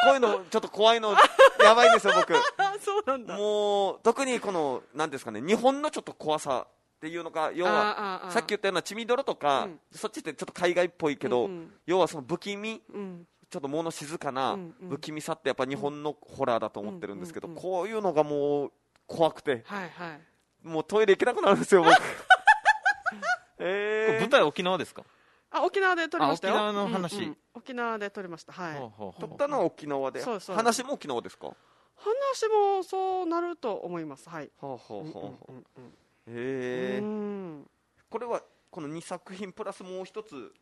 [0.07, 1.15] ういうのちょっと怖いの
[1.63, 2.33] やばいですよ僕。
[2.33, 3.37] た そうなんだ。
[3.37, 9.79] もう特にこの何ですかね日本のちょっと怖さっていうのが要はさっき言ったような血みどろとか、うん。
[9.93, 11.73] そっちってちょっと海外っぽいけど、うんうん。
[11.85, 14.57] 要はその不気味うんちょっと物静かな
[14.89, 17.63] 不気味さってやっぱ日本のホラーだと思ってるんですけど、うんうんうん。
[17.63, 18.71] こういうのがもう
[19.05, 19.63] 怖くて。
[19.65, 20.67] はいはい。
[20.67, 21.93] もうトイレ行けなくなるんですよ僕。
[23.59, 25.03] え舞台沖縄ですか？
[25.49, 27.17] あ沖縄で撮りました沖縄の話。
[27.17, 28.53] うんうん沖縄で撮りました。
[28.53, 28.77] はい。
[28.77, 29.29] ほうほうほう。
[29.29, 30.21] 撮ったのは沖縄で。
[30.21, 31.47] そうそう話も沖縄ですか？
[31.47, 31.55] は
[31.95, 34.29] 話もそうなると思います。
[34.29, 34.51] はい。
[34.61, 35.81] あ、はあはあはあ
[36.27, 37.69] へえうん。
[38.11, 40.53] これはこの2作品プラスもう一つ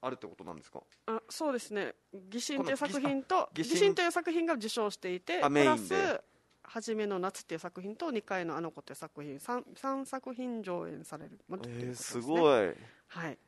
[0.00, 0.80] あるってことなんですか？
[1.06, 6.20] あそうですね「疑心」という作品と「疑心疑心」という作品が受賞していてプラス
[6.62, 12.74] 「はじめの夏」っていう作品と「2階のあの子」っていう作品 3, 三作品上演されるえー、すすごい。
[13.08, 13.38] はい。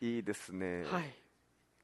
[0.00, 0.84] いいですね。
[0.84, 1.14] はい。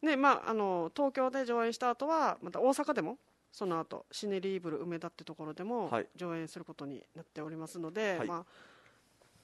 [0.03, 3.19] ねまあ、あの東京で上演した後はまた大阪でも
[3.53, 6.09] その後シネリーブル梅田ってところでもはい。
[6.17, 8.29] 上演することになっておりますので、はい。
[8.29, 8.47] まあ、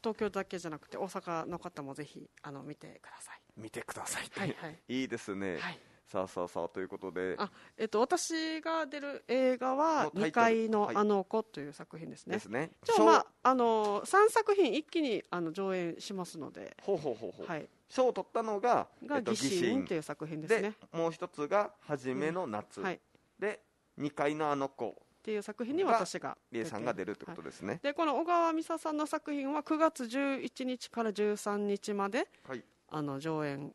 [0.08, 3.40] 東京だけじゃなくて大阪の方もぜひあの見てください。
[3.56, 4.78] 見てください、はいはい。
[4.88, 5.78] いいですね、はい。
[6.06, 7.34] さあさあさあということで。
[7.36, 10.96] あえっと、私が出る映画は「のタイトル2階のはい。
[10.96, 12.36] あの子」という作品ですね。
[12.36, 12.70] ですね。
[12.84, 17.46] じゃあ、まあ、あの3作品一気にあの上演しますので、ほうほうほうほう。
[17.46, 20.74] はい、賞を取ったのがが「疑心」という作品ですでね。
[20.92, 22.98] もう一つが「はじめの夏」はい、っ
[23.38, 23.62] で
[23.98, 24.96] 2階のあの子
[25.28, 27.80] ていう作品に私がリエさんが出るってことはいですね。
[27.82, 33.70] でこの小川美沙さんの作品は9月11日から13日まではい、あの上演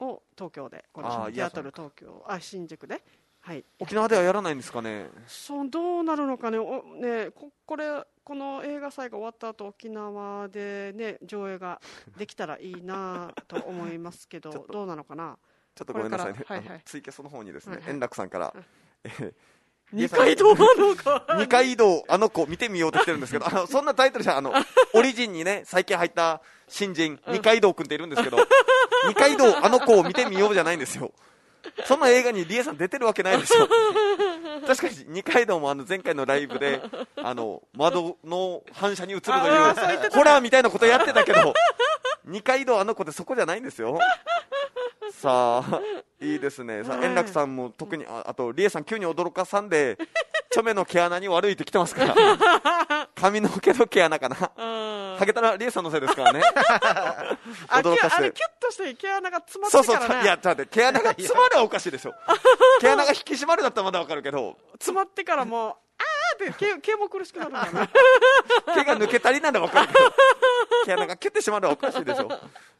[0.00, 3.00] を東京でこのテアトル東京あ新宿で、
[3.42, 5.06] はい、沖縄ではやらないんですかね？
[5.28, 6.58] そうどうなるのかね？
[6.58, 11.80] おねここれこの映画祭が終わった後沖縄でね上映が
[12.18, 15.38] できたらいいなと思いますけど どうなのかな？
[15.76, 16.82] ちょっとごめんなさいね、はいはい。
[16.84, 17.92] ツイキャスの方にですね、はいはい。
[17.92, 18.52] 円楽さんから、
[19.04, 19.34] えー
[19.92, 24.52] 二階堂なのか二階堂あの子見てみようと来てるんですけど、あのそんなタイトルじゃ、あの、
[24.94, 28.38] オリジンにね、最近入った新人、二階堂くんっているんですけど、
[29.08, 31.12] 二階堂あの子を見てみようじゃないんですよ。
[31.84, 33.68] そんな映画にリエさん出てるわけないですよ。
[34.66, 36.82] 確かに二階堂もあの前回のライブで、
[37.16, 41.54] あの、窓の反射に映るという、ホラーみたいなことやってたけど、
[42.24, 43.98] 二階堂あの子ってそこじゃないんですよ。
[45.12, 45.80] さあ、
[46.22, 46.84] いいですね。
[46.84, 49.98] さ円楽さんも特に、ああと、リエさん急に驚かさんで、
[50.50, 52.14] チョメの毛穴に悪いってきてますから。
[53.14, 54.36] 髪の毛の毛穴かな。
[54.56, 54.82] うん
[55.18, 56.42] ハゲたらリエさんのせいですからね。
[57.68, 60.06] あ驚かせてきあれキュッとして毛穴が詰まってそうそうそう。
[60.08, 62.14] からねいや、ちょっと待って、毛穴が詰まるはおかしいでしょ。
[62.80, 65.74] 毛穴が引き締まるだったらまだわかるけど、詰まってからもう
[66.50, 67.90] って毛毛も苦しくなるんだよね。
[68.74, 70.00] 毛が抜けたりなんでわかるけど、
[70.86, 72.28] 毛穴がキュッて締まるはおかしいでしょ。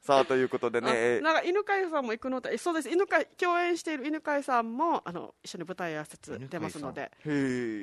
[0.01, 2.91] さあ、ということでね、なんか犬飼さんも行くのでそうです。
[2.91, 7.11] 犬飼共演している犬飼さんもあの一緒に舞台挨拶出ますので。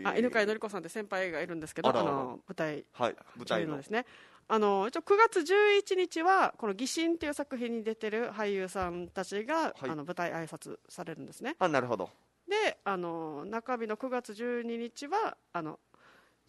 [0.05, 2.85] あ犬飼のり子さんって先輩がいるんですけどあの舞台。
[2.93, 3.77] はい、舞台の。
[3.77, 3.83] で。
[3.83, 4.05] すね。
[4.51, 9.89] あの一応9月11日はこの「疑心」っていう作品に出てる俳優さんたちが、はい。
[9.89, 11.55] あの舞台挨拶されるんですね。
[11.59, 12.09] あ、なるほど。
[12.49, 15.79] であの中日の9月12日はあの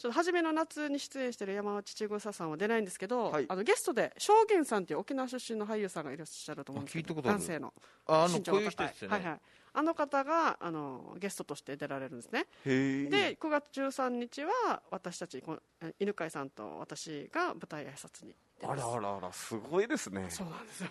[0.00, 3.44] ちょっと初めの夏に出演してる山内千草さんは出ないんですけど、はい。
[3.46, 7.74] あのゲストで証言さんっていう沖縄出身の俳優さんがいらっしゃると思うんですけど男性の。
[8.06, 8.86] ああの身長が高い。
[8.86, 9.40] ね、はいはい、
[9.74, 12.46] あの方があのゲストとして出られるんですね。
[12.64, 15.58] で9月13日は私たちこ
[15.98, 20.28] 犬飼さんと私が舞台挨拶に出あらあらあらすごいですね。
[20.30, 20.88] そうなんですよ。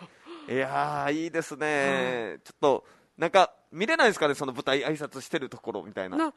[0.48, 2.86] いやーいいですね、ちょっと
[3.20, 6.16] なんか見れないですかねその舞台挨拶してるところみたいな。
[6.16, 6.34] な多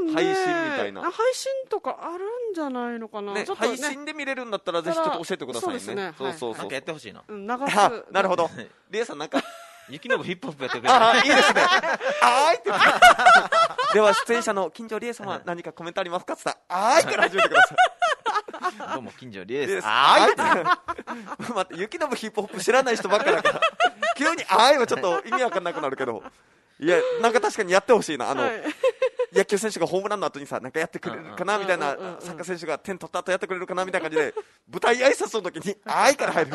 [0.00, 1.02] 分ね配信みたいな。
[1.02, 3.76] あ配信とかあるんじゃないのかな、ねちょっとね。
[3.76, 5.80] 配信で見れるんだったらぜひちょっと教えてくださいね。
[5.80, 6.52] そうねそうそうそう。
[6.56, 8.48] なんかやってほしいなうん流すあなるほど。
[8.90, 9.42] リエさんなんか。
[9.88, 11.62] 雪のヒップホップやってくれああいいですね。
[12.22, 12.70] あーいって。
[13.94, 17.76] では出演者の金城理恵様何かコメントありますかって言ったらあーいから始めてください
[18.94, 19.82] どうも近所リエでです。
[19.82, 21.50] すあー。
[21.50, 21.52] い。
[21.54, 23.60] 待って雪のヒップホップ知らない人ばっかだから。
[24.16, 26.22] 急にあーいはちょっと意味わかんなくなるけど。
[26.78, 28.30] いやなんか確かにやってほしいな。
[28.30, 28.62] あの、はい。
[29.32, 34.34] 野球選手がホームランの後にさなんかやってくれるかなみたいなサッカー選手が点取った後やってくれるかなみたいな感じで
[34.70, 36.46] 舞台挨拶の時に「あーい」から入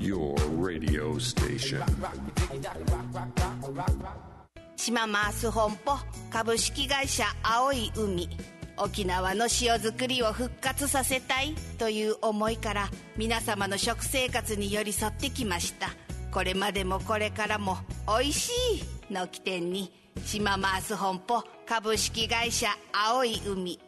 [0.00, 1.84] Your radio station.
[4.76, 5.98] 島マース本舗
[6.30, 8.28] 株式会社青い海
[8.76, 15.90] 沖縄の塩作りを復活させたいという思いから皆様の食生活に寄り添ってきました
[16.32, 17.76] これまでもこれからも
[18.08, 19.92] 「おいしい」の起点に
[20.24, 23.78] 島マース本舗株式会社青い海。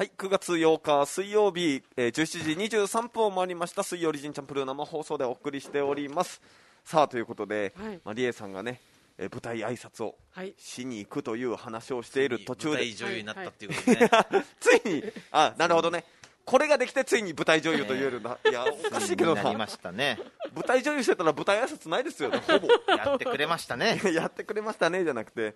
[0.00, 6.40] はい、9月8日水曜日、えー17時23分を回りました水曜リジンチャンプルー生放送でお送りしております。
[6.86, 8.00] さあということで、はい。
[8.02, 8.80] まあ、リエさんがね、
[9.18, 10.54] えー舞台挨拶をはい。
[10.56, 12.76] しに行くという話をしている途中で。
[12.76, 14.10] 舞台女優になったっていうことでね、
[14.58, 16.06] ついにあなるほどね
[16.44, 19.42] これができてついに舞台女優と言えるんだ、いやおかしいけどな。
[19.42, 20.18] なりましたね。
[20.54, 22.68] 舞台女優してたら舞台挨拶ないですよね ほぼ。
[22.92, 24.00] やってくれましたね。
[24.12, 25.54] やってくれましたねじゃなくて。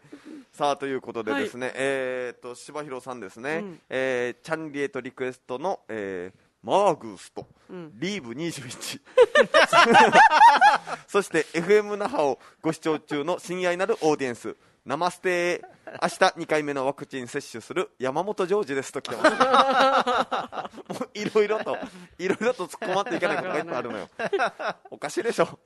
[0.52, 3.80] さあということでですね、えーっと柴弘さんですね、うん。
[3.88, 7.90] えーチャンリエとリクエストの、えーマーグースと、ん。
[7.98, 8.98] リーブ21
[11.06, 15.62] そして FM 那覇をご視聴中の親愛なるオーディエンスナマステ
[16.02, 21.00] 明日2回目のワクチン接種する山本ジョージですと来てます。
[21.00, 21.78] もういろいろと
[22.18, 24.10] いろいろと突っ込まっていけないことがいっぱいあるのよ。
[24.90, 25.58] おかしいでしょ。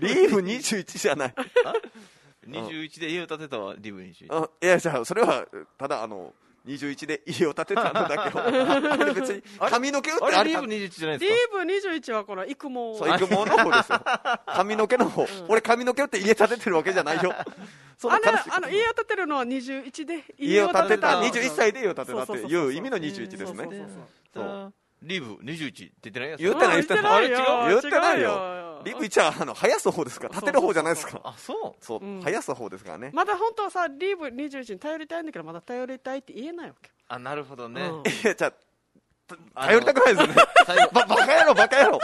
[0.00, 0.40] リーブ。
[0.40, 1.34] 21じゃない。
[2.48, 5.46] 21で家を建てたわリブ21あいやじゃあそれは
[5.78, 6.34] ただあの
[6.66, 8.40] 21で家を建てたのだけを
[8.92, 10.50] あれ別に髪の毛打ってあれ？
[10.50, 14.00] リブ21じゃないリですーブ21はこの育毛そう育毛の方ですよ。
[14.46, 17.34] 髪の毛の方、俺髪の毛打って家建ててるわけじゃないよ。
[18.02, 22.22] の悲しいあの家を建てるのは21で家を建てたの21歳で家を建てた。
[22.22, 23.88] っていう意味の21ですねそうそうそう
[24.34, 26.40] そうかリブ21って言ってないやつ。
[26.42, 28.30] 言ってない言ってないあ言ってないよ言ってない違うよ。
[28.30, 30.28] よリブ1はあの生やす方ですか？
[30.28, 31.20] ら建てる方じゃないですか？
[31.24, 31.84] あそう。
[31.84, 32.20] そううん。
[32.20, 33.10] 生やす方ですからね。
[33.12, 36.90] まだ本当はさリーブ21に頼りたいんだけどまだ頼りたいって言えないわけ。
[37.08, 38.02] あなるほどね、うん。
[38.08, 38.52] いやじゃ
[39.54, 40.34] 頼りたくないですよね。
[40.92, 41.98] バカ野郎バカ野郎。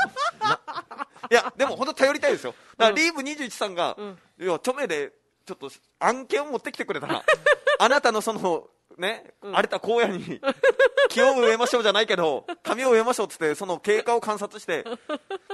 [1.30, 2.54] いやでも本当頼りたいですよ。
[2.76, 4.18] だからリーブ21さんが、うん。
[4.40, 5.12] いや著名で
[5.46, 7.22] ちょっと案件を持ってきてくれたら
[7.78, 8.68] あなたのその
[9.00, 10.40] ね、荒れた荒野に
[11.08, 14.84] 木を植えましょうじゃないけど紙を植えましょうっつってその経過を観察して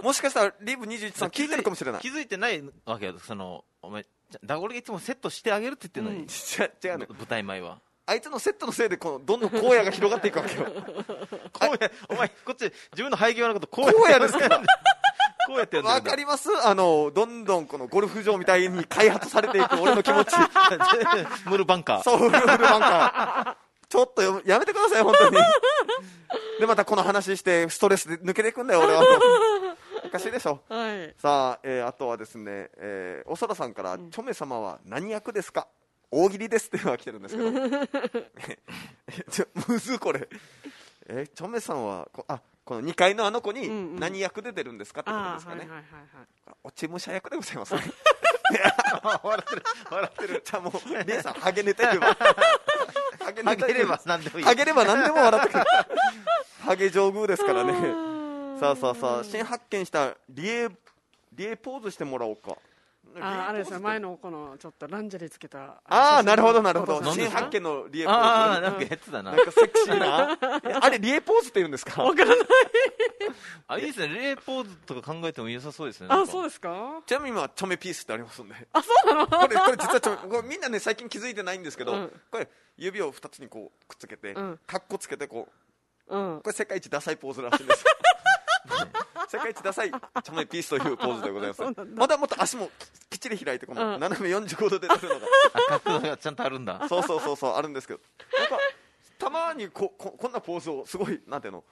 [0.02, 2.00] もしかしたらリブ21さん聞いてるかもしれない。
[2.00, 3.18] 気づいてないわけよ。
[3.18, 4.04] そのお前
[4.44, 7.80] だ俺がいつもセットしてあげるって言ってるのに、違う違うね舞台前は。
[8.06, 10.64] あいつのセットのせいでこのどんどん荒野が広がっていくわけよ。
[11.52, 14.62] こうやお前こっち自分の背景のこと荒野ですから
[15.46, 16.48] こうやってやわかります？
[16.64, 20.34] あのどんどんこのゴルフ場みたいに開発されていく俺の 気持ち
[21.46, 23.66] ムルバンカーそう、フルバンカー。
[23.88, 25.36] ちょっとよやめてください、本当に。
[26.58, 29.04] で、またこの話して、ストレスで抜けていくんだよ、俺は。
[30.04, 30.60] おかしいでしょ。
[30.68, 35.68] はいさあ、えーあとはですね、えー、おそらさんから、チョメ様は何役ですか？
[36.10, 37.48] 大喜利ですっていうのが来てるんですけど。
[39.08, 40.28] えちょむずこれ。
[41.08, 43.68] えーチョメさんは、こあ、この2階のあの子に
[44.00, 45.68] 何役で出るんですかってことあですかね。
[46.64, 47.80] 落ち武者役でございますね。
[49.22, 52.08] 笑ってる笑ってるじゃあもう、リエさん、ハゲ寝てれば。
[53.20, 55.64] ハゲあげれば何でもいいハゲれば何でも笑ってくる。
[56.60, 57.72] ハゲ上宮ですからね。
[58.58, 60.68] さあさあさあ、新発見したリエ、
[61.34, 62.56] リエポーズしてもらおうか。
[63.20, 64.10] ああれですよ前の。
[64.10, 67.02] のこのちょっとランジェリーつけたああ、なるほど、なるほど。
[67.12, 68.20] 新発見のリエポーズ。
[68.20, 69.32] ああなんかやつだな。
[69.32, 70.38] なんかセクシーな。
[70.64, 72.02] え あれ、リエポーズって言うんですか？
[72.02, 72.38] わからない。
[73.68, 74.08] あいいですね。
[74.08, 77.00] レイポーズとか考えても良さそうですねあそうでですか？
[77.06, 78.54] ちなみに今、チョメピースってありますんで。
[78.72, 79.26] あそうなの？
[79.28, 82.20] これ、これ実はチョメ、これみんなね、最近気づいてないんですけど、うん。
[82.30, 84.60] これ、指を二つにこう、くっつけて、うん。
[84.66, 85.48] カッコつけて、こ
[86.08, 86.40] う、うん。
[86.42, 87.84] これ世界一ダサいポーズらしいんです
[89.28, 91.62] 世界一ダサいチョメピースというポーズでございます。
[91.94, 92.70] まだもっと足も
[93.10, 94.00] きっちり開いてこのうん。
[94.00, 95.26] 斜め45度で出るのが、
[95.80, 96.86] 角度がちゃんとあるんだ。
[96.88, 98.00] そうそうそうそうあるんですけど。
[98.38, 98.58] なんか
[99.18, 101.64] たまにこここんなポーズをすごいなんていうの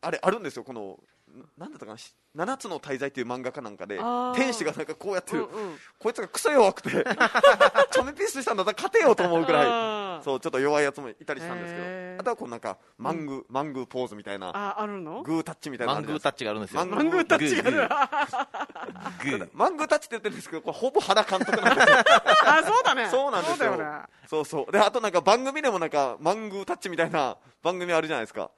[0.00, 0.98] あれあるんですよこの
[1.34, 1.98] ななんだったかな？
[1.98, 3.98] し七つの大罪っていう漫画かなんかで
[4.34, 5.76] 天使がなんかこうやってる、うんうん。
[5.98, 12.20] こいつがクソ弱くてチョメピースしたんだったら勝てようと思うくらいそうちょっと弱いやつもいたりしたんですけど。
[12.20, 15.22] あとはこうなんかマング、マングーポーズみたいなああるの？
[15.22, 16.86] グータッチみたいなマングータッチがあるんですよ。
[16.86, 19.48] マングータッチがある。
[19.52, 21.96] マングータッチって言ってるんですけどこれほぼ原監督なんですよ。
[22.46, 23.08] あそうだね。
[23.10, 23.56] そうなんですよ。
[23.70, 24.02] そうだよね。
[24.28, 24.72] そうそう。
[24.72, 28.50] であとなんか番組でもなんかマングータッチみたいな番組あるじゃないですか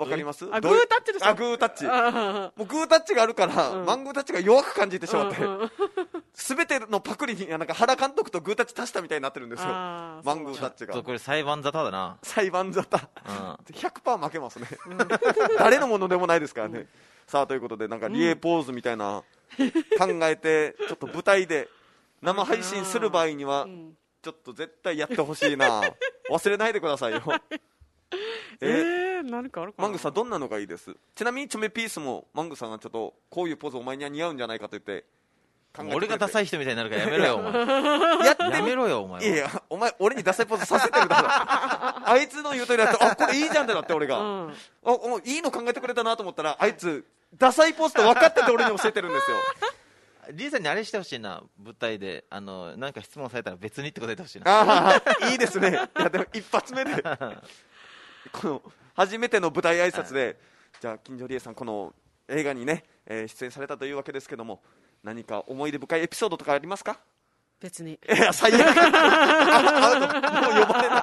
[0.00, 0.46] わかります？
[0.50, 1.84] あグータッチですあグータッチ。
[1.84, 3.84] もあうグータッチがあるから、うん。
[3.84, 5.70] マングータッチが弱く感じてしまって、うんうん
[6.32, 9.68] 全てのパクリになんか原監督とグータッチ足したみたいになってるんですよ。
[9.68, 10.94] マングータッチが。
[10.94, 12.16] ちょっとこれ裁判沙汰だな。
[12.22, 13.08] 裁判沙汰。
[13.28, 13.76] うん。
[13.76, 14.66] 100%負けますね、
[15.58, 16.86] 誰のものでもないですからね、
[17.26, 19.22] さあということでなんかリエポーズみたいな
[19.58, 19.64] 考
[20.22, 21.68] えてちょっと舞台で
[22.22, 23.92] 生配信する場合にはん。
[24.22, 25.82] ちょっと絶対やってほしいな。
[26.30, 27.22] 忘れないでくださいよ。
[28.60, 29.82] ええー、何かあるかな？
[29.84, 30.94] マングさんどんなのがいいです？
[31.14, 35.04] ちなみにチョメピースもマングさんがちょっとこういうポーズお前には似合うんじゃないかと言って
[35.72, 35.96] 考えてくれて。
[35.96, 37.52] 俺がダサい人みたいになるからやめろよお前。
[38.26, 41.28] やってやめろよお前いやいやお前俺にダサいポーズさせてるだろ
[42.10, 44.50] あいつの言うとおりだってあこれいいじゃんってなって俺が、うん。
[44.50, 44.54] あ
[44.84, 47.06] おいいの考えてくれたなと思ったらあいつ
[47.36, 49.36] ダサいポーズと分かってて俺に教えてるんですよ。
[50.32, 52.24] リーさんにあれしてほしいな舞台で。
[52.30, 54.44] あのなんか質問されたら別にって答えてほしいな。
[54.46, 55.70] ああいいですね。
[55.70, 57.02] いやでも一発目で。
[58.32, 58.62] この
[58.94, 60.38] 初めての舞台挨拶で
[60.80, 61.92] じゃあ金城理恵さんこの
[62.28, 64.62] 映画にね、えー出演されたというわけですけども
[65.02, 66.98] 何か思い出深いエピソードとかありますか？
[67.60, 67.92] 別に。
[67.92, 68.60] いや最悪。
[68.62, 70.96] あもう呼ばれな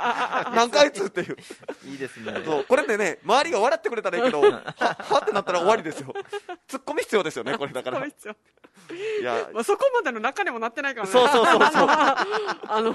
[0.53, 1.37] い何かあいつっていう。
[1.85, 2.33] いいですね。
[2.43, 6.11] そうこれでね周りが笑ってくれたらいいけどははってなったら終わりですよ。
[6.67, 8.03] ツッコミ必要ですよねこれだから。
[8.03, 8.11] い
[9.21, 9.49] や。
[9.53, 11.11] まあ、そこまでの中にもなってないからね。
[11.11, 11.87] そうそうそうそう。
[11.87, 12.91] あの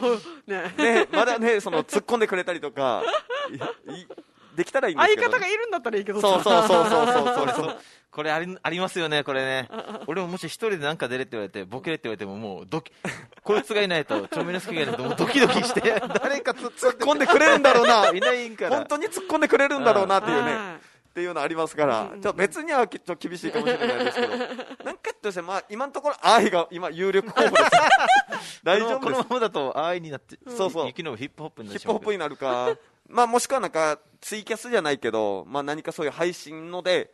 [0.47, 0.75] ね。
[0.77, 3.05] ねまだねその突っ込んでくれたりとか
[3.51, 3.55] い
[4.01, 4.07] い
[4.55, 5.23] できたらいいんですけど。
[5.23, 6.21] 相方がいるんだったらいいけど。
[6.21, 7.77] そうそうそうそうそうこれそう。
[8.13, 9.69] これありありますよねこれね。
[10.07, 12.93] 俺ももし一人でなんか出れって言われてボケれって言われてももうドキ
[13.43, 15.81] こいつがいないとチョメノスキがいないともうドキドキして
[16.23, 18.11] 誰か突っ込んでくれるんだろうな。
[18.11, 20.55] いないんから本当に突っ込んでくれるんだろうなっていうね。
[20.55, 24.37] はっていうのありますから、ちょ別にはきっと厳しいかもしれないですけど、
[24.83, 27.71] なんかとしてまあ今のところ愛が今有力候補です。
[28.65, 30.87] 大丈夫このままだと愛になってそうそう。
[30.87, 32.75] 雪のヒップホップになヒッってしまうプホップになるか、
[33.13, 37.13] まあもしくはなんかツイキャスじゃないけど、まあ何かそういう配信ので、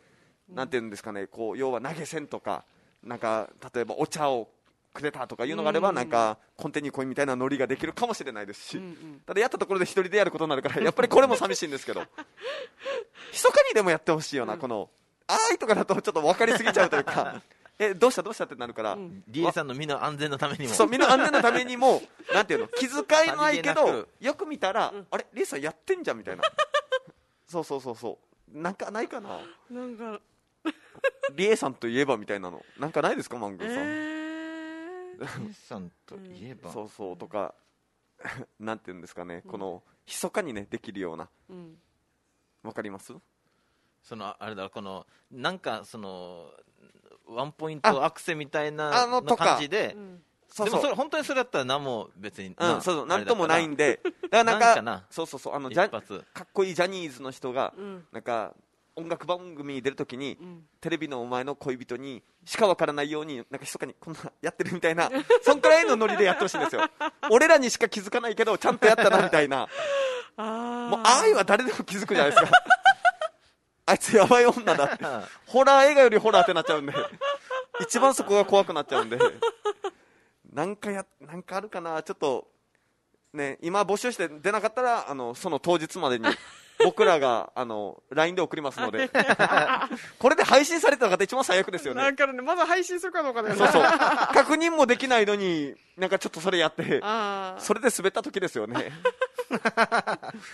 [0.49, 2.63] なんていうんですかね、こう要は投げ銭とか、
[3.03, 4.49] なんか例えばお茶を
[4.93, 5.95] くれたとかいうのがあれば、うん。
[5.95, 8.81] なんかコンテニコインみたいなノリができるかもしれないですし、
[9.25, 12.01] ただやったところで一人でやることになるから、やっぱりこれも寂しいんですけど、
[13.31, 14.89] 密かにでもやってほしいよな、この、
[15.27, 17.41] 愛とかだとちょっと分かりすぎちゃうというか、
[17.81, 20.73] え、どうしたどうしたってなるから、リエさんの身の安全のためにも。
[20.73, 22.01] そう、みんな安全のためにも、
[22.33, 26.43] なんていうの、気遣いないけどよく見たら、あれ、リエさんやってんじゃんみたいな。
[27.47, 28.19] そうそうそうそ
[28.53, 28.57] う。
[28.61, 29.39] なんかないかな？
[29.69, 30.19] なんか。
[31.33, 32.63] リエさんといえばみたいなの。
[32.77, 33.75] なんかないですか、マングえー
[35.27, 35.43] さん。
[35.43, 37.53] ー、姉さんといえば、そうそうとか
[38.59, 41.29] なんていうんですかね、この密かにねできるような。
[41.49, 41.77] うん。
[42.63, 43.13] わかります？
[44.03, 46.51] そのあれだこのなんかその
[47.29, 49.45] ワンポイントアクセみたいなのあのとか。
[49.45, 49.93] 感じで。
[49.95, 50.21] うん。
[50.49, 50.69] そうそう。
[50.69, 53.03] でもそれ本当にそれだったら何も別に、うん、まあそうそう。
[53.03, 53.99] あれなんともないんで。
[54.03, 55.55] だからなんかそうそうそう。
[55.55, 58.05] あのかっこいいジャニーズの人が、うん。
[58.11, 58.53] なんか
[58.95, 60.63] 音楽番組に出るときに、うん。
[60.81, 65.11] テレビのお前の恋人にしかわからないようになんか密かにこんなやってるみたいな
[65.43, 66.81] そんくらいのノリでやってほしいんですよ。
[67.29, 69.67] 俺らにしか気づかないけどちゃんとやったなみたいな。
[70.37, 70.89] あー。
[70.89, 72.51] もう愛は誰でも気づくじゃないですか
[73.89, 75.05] あいつやばい女だって。
[75.47, 76.93] ホラー映画よりホラーってなっちゃうんで。
[77.81, 79.17] 一番そこが怖くなっちゃうんで。
[80.53, 82.03] なんかやなんかあるかな。
[82.03, 82.47] ちょっと
[83.33, 86.25] ね今募集して出なかったらあのその当日までに
[86.85, 89.09] 僕らがあの LINE で送りますので。
[90.19, 92.03] これで配信されたのが一番最悪ですよね。
[92.03, 93.59] なんかねまだ配信するかどうかだよね。
[93.59, 93.83] そうそう。
[94.33, 97.01] 確認もできないのになんかちょっとそれやって
[97.57, 98.91] それで滑った時ですよね。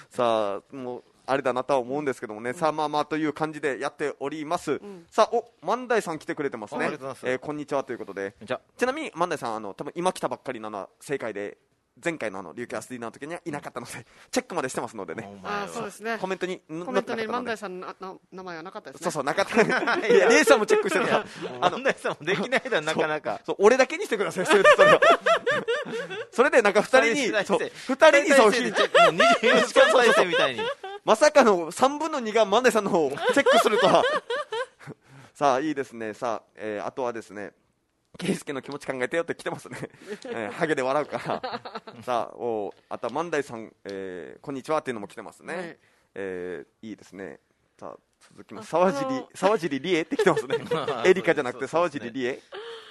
[0.10, 5.05] さあもうあれだなとは思うんですけどもね、さあまあまあという感じでやっております、ん。
[5.09, 6.81] さあお万代さん来てくれてますね。
[6.81, 7.29] あありがとうございます。
[7.31, 8.35] えーこんにちはということで。
[8.43, 11.57] じゃちなみに万代さんあの多分今来たばっかりなのは正解で
[12.03, 13.93] 前回のあの琉球アスリーナの時にはいなかったので
[14.29, 15.39] チェックまでしてますのでね。
[15.43, 16.17] あーそうですね。
[16.19, 19.03] コメントにコメントに万代さんの名前はなかったですね。
[19.05, 19.61] そうそうなかった。
[20.07, 21.25] いやレイさんもチェックしてるから
[21.61, 23.39] あのさんもできないだろなかなか。
[23.45, 25.01] そう俺だけにしてくださいそれそれは
[26.31, 29.13] それでなんか二人にそう二人にそうチェック。
[29.13, 30.61] もう24時間再生みたいに
[31.05, 34.03] まさかの3分の2が万代さんの方を チェックするとは。
[35.33, 36.13] さあいいですね。
[36.13, 37.53] さあ、えーあとはですね
[38.17, 39.77] 圭介の気持ち考えてよって来てますね、
[40.31, 42.03] えーハゲで笑うから。
[42.03, 45.77] さあおあとは万代さん、えーこんにちはっていうのも来てますね、はい。
[46.15, 47.39] えーいいですね。
[47.79, 48.67] さあ続きます。
[48.67, 50.57] あ沢尻沢尻理恵って来てますね。
[51.05, 52.41] エリカじゃなくて沢尻理恵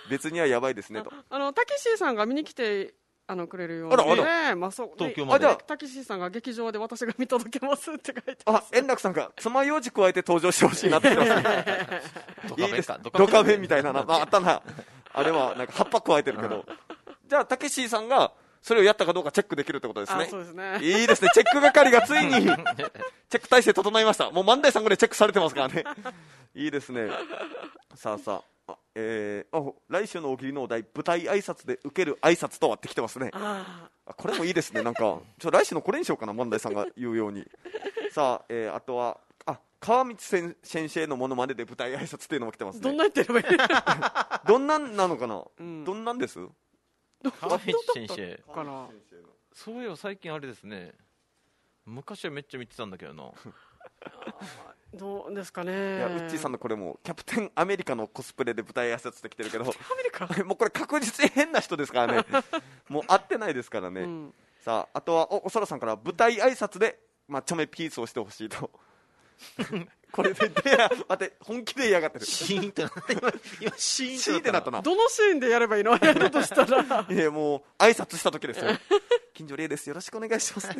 [0.08, 1.10] 別にはやばいですねと。
[1.30, 2.94] あのたけしさんが見に来て
[3.26, 3.94] あのくれるように。
[3.94, 4.14] あ
[4.50, 4.90] らまあそう。
[4.98, 5.46] 東京まで。
[5.46, 5.62] あじゃあ。
[5.64, 8.68] たけしさんが劇場で私が見届けますって書いてあます。
[8.72, 11.08] 円楽さんが爪楊枝加えて登場してほしいなって。
[11.14, 12.02] 言ってますね
[12.56, 13.18] ドいいですカベンか？
[13.18, 14.60] ドカベンみたいなな、まあ、あったな。
[15.14, 16.64] あれはなんか葉っぱ加えてるけど。
[17.26, 20.78] じゃあたけしさんがそれをやったかどうかチェックできるってことですあねそうですね。
[20.82, 21.30] いいですね。
[21.32, 22.58] チェック係がついに チェ
[23.38, 24.30] ック体制整いました。
[24.30, 25.84] もう万代さんぐらいチェックされてますからね。
[26.54, 27.08] いいですね。
[27.94, 28.42] さあさああ
[28.94, 33.30] えー、あ来週の大喜利のお題舞台挨拶で受ける挨拶とはってきてますね。
[33.32, 37.46] ああこれもいいですね、なんか、 ちょ来週のこれにしようかな、万代さんが言うように。
[38.10, 42.80] さあ、えーあとは、あ川光先先生のものまねで舞台挨拶っていうのも来てますね。
[42.80, 43.58] ーどんな言ってればいい
[44.46, 45.84] どんなんなのかな、ん。
[45.84, 46.38] どんなんです？
[47.40, 48.42] 川道先生。
[48.54, 48.88] かな？
[49.52, 50.94] そういえば最近あれですね。
[51.86, 53.30] 昔はめっちゃ見てたんだけどな
[54.94, 59.72] どうですかいねや、ウッチーさんのこれも、キャプテンアメリカのコスプレで舞台挨拶って来てるけど、アメ
[60.04, 60.26] リカ？
[60.44, 62.24] もうこれ確実に変な人ですからね。
[62.88, 64.02] もう会ってないですからね。
[64.02, 68.70] うんさあ、あとは、お、おそらさんから舞台挨拶で、まあ、ちょめピースをしてほしいと。
[70.10, 72.24] これで、でや、待って、本気で嫌がってる。
[72.24, 73.20] シーンってなった今
[73.60, 74.80] 今シーンシーンってなったな。
[74.80, 75.98] どのシーンでやればいいの？
[76.00, 78.70] やるとしたらいやもう挨拶した時ですよ
[79.34, 80.78] 近所礼ですよろしくお願いしますい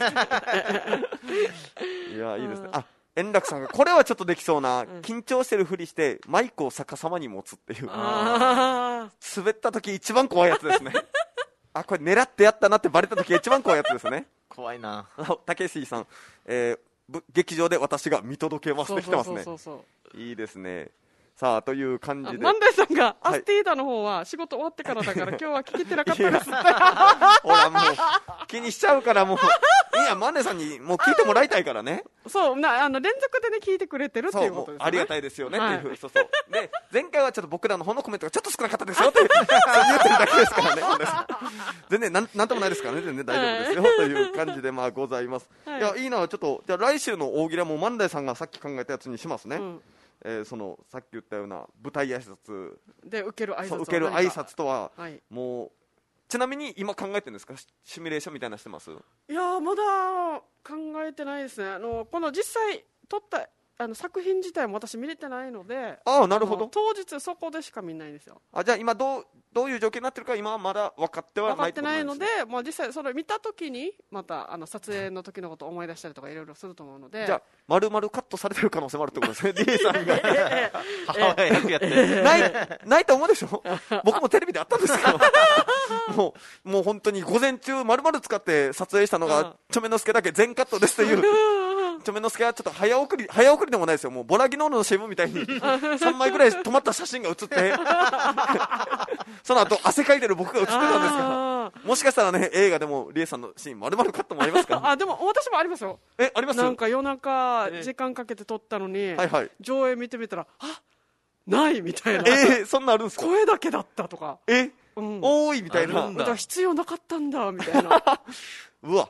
[2.19, 2.85] やいいですねあ
[3.17, 7.89] 円楽さんがこれはちょっとできそうな緊張してるふりしてマイクを逆さまに持つっていう。
[7.91, 10.93] あ滑った時一番怖いやつですね。
[11.73, 14.27] あこれ狙ってやったなってバレた時が一番怖いやつですね。
[14.49, 15.09] 怖いな。
[15.17, 16.07] あたけしさん、
[16.47, 19.43] えーぶ劇場で私が見届けまあそうすって来てますね。
[19.43, 20.21] そうそうそう。
[20.21, 20.91] いいですね
[21.37, 22.39] さあという感じで。
[22.39, 23.17] あ万代さんが、はい。
[23.23, 26.45] アスティーダの方は仕事終わってからだから今日は聞けてなかったです
[27.43, 27.83] ほらもう
[28.47, 29.39] 気にしちゃうからもう。
[29.97, 32.05] いやマネさんにもう聞いてもらいたいからね。
[32.29, 36.29] そうなあの連続でね聞いてくれてるってそいううことです、ね、ありがたいですよねっていうそうそう。
[36.53, 40.83] で前回はちょっと僕らの方のコメントがちょっと少なかったですよって 言ってるだけですからね。
[41.91, 43.03] 全然なんなんともないですからね。
[43.03, 43.97] 全然大丈夫ですよ。
[43.97, 45.79] という感じでまあございます、はい。
[45.81, 46.29] い、やいいな。
[46.29, 49.81] ちょっとじゃあ来週の大喜利はもう万代さんがさっき考えたやつにしますね、うん
[50.25, 52.79] えーそのさっき言ったような舞台挨拶。
[53.05, 55.23] で受ける挨拶受ける挨拶とははい。
[55.31, 55.71] もう
[56.29, 57.57] ちなみに今考えてるんですか？
[57.57, 58.91] シシミュレーションみたいなのしてます？
[58.91, 58.95] い
[59.33, 59.83] やーまだ
[60.67, 60.75] 考
[61.07, 61.69] えてないですね。
[61.69, 66.69] あのこの実際撮ったあの作品自体も私見れてないのでああなるほど。
[66.69, 68.41] 当日そこでしか見ないんですよ。
[68.53, 77.27] あじゃあ今どうどういう状況になってるか今はまだ分かっては分かってないのないってことんすねでまあ、実際それ見た時にまたあの撮影の時のことを思い出したりとかいろいろすると思うので。
[77.27, 80.17] じゃあ、丸々カットされてる可能性もあるってことですね、 D さんが。
[81.07, 82.53] 母親役やってるない、
[82.85, 83.63] ないと思うでしょ？
[84.05, 85.19] 僕もテレビであったんですけど。
[86.17, 89.33] もう、もう本当に午前中丸々使って撮影したのうん。
[89.33, 91.23] が、ちょめのすけだけ全カットですという、
[92.05, 94.11] ちょめのすけはちょっと早送り早送りでもないですよ。
[94.13, 97.75] もうボラギノールの CM みたいに 3枚ぐらい止まった写真が写って。
[99.43, 105.99] その後汗かいてる僕が写ってたんですあがもしかしたらね映画でもリエさんのシーン丸々カットもありますかーあでも私もありますよ。
[106.19, 106.59] えあります？
[106.59, 109.51] なんか夜中え時間かけて撮ったのに、はいはい。
[109.61, 110.81] 上映見てみたらあ
[111.47, 113.27] ないみたいな、えー、そんなんあるんですか？
[113.27, 114.71] 声だけだったとか、え？
[114.97, 116.09] うん、多いみたいな。
[116.37, 118.03] 必要なかったんだみたいな
[118.85, 119.09] うわ。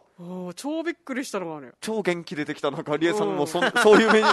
[0.54, 4.28] 超びっくりしたのがあるよ、超元気出てきたなんかリエさんもそん そういう目に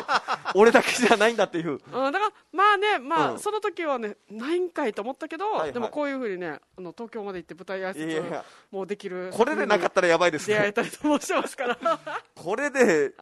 [0.54, 1.72] 俺だけじゃないんだっていう。
[1.72, 3.40] うん、だからまあねまあ、うん。
[3.40, 5.74] その時はねないんかいと思ったけど、はいはい。
[5.74, 9.32] でもこういうふうにねあの東京まで行って舞台挨拶もできる。
[9.34, 10.54] これでなかったらやばいですね。
[10.54, 11.78] 出会えたりともしてますから。
[12.36, 13.14] これで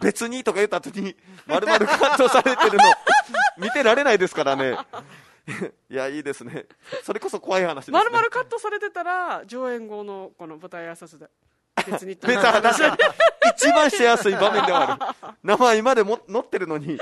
[0.00, 1.16] 別にとか言った後に
[1.46, 2.84] 丸々カットされてるの
[3.58, 4.76] 見てられないですからね
[5.90, 6.66] いやいいですね。
[7.02, 11.28] それこそ怖い話です、ね、丸々カットされてたら上演後のこの舞台挨拶で
[11.86, 12.96] 別に別に確かに
[13.56, 15.34] 一番しやすい場面ではある。
[15.42, 16.98] 名前までも載ってるのに。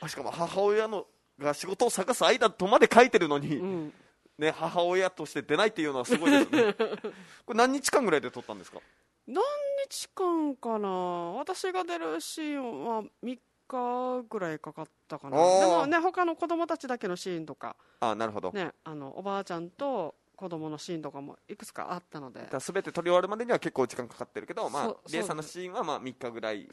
[0.00, 1.06] あしかも母親の
[1.38, 3.94] が仕事を探す間とまで書いてるのに、うん。
[4.38, 6.74] ね、母親として出ないっていうのはすごいですね。
[7.46, 8.80] これ何日間ぐらいで撮ったんですか？
[9.26, 9.42] 何
[9.88, 10.88] 日間かな。
[10.88, 13.38] 私が出るシーンは3
[13.74, 15.36] 日ぐらいかかったかな。
[15.36, 17.76] でもね他の子供たちだけのシーンとか。
[18.00, 22.46] あなるほど、ねあのおばあちゃんと子供のシーンとかもいくつかあったので。
[22.50, 26.70] だ全て撮り終わるまでには結構時間かかってるけど、まあリエさんのシーンはまあ3日ぐらいか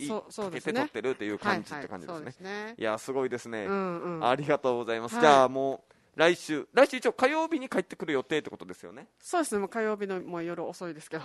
[0.52, 2.16] けて撮ってるっていう感じって感じですね。
[2.16, 2.76] はいはい、すね。
[2.78, 4.28] いや、すごいですね、うんうん。
[4.28, 5.16] ありがとうございます。
[5.16, 5.22] はい。
[5.22, 9.08] じゃあもう、来週、来週一応火曜日に帰ってくる予定ってことですよね。
[9.20, 9.60] そうですね。
[9.60, 11.24] もう火曜日のもう夜遅いですけど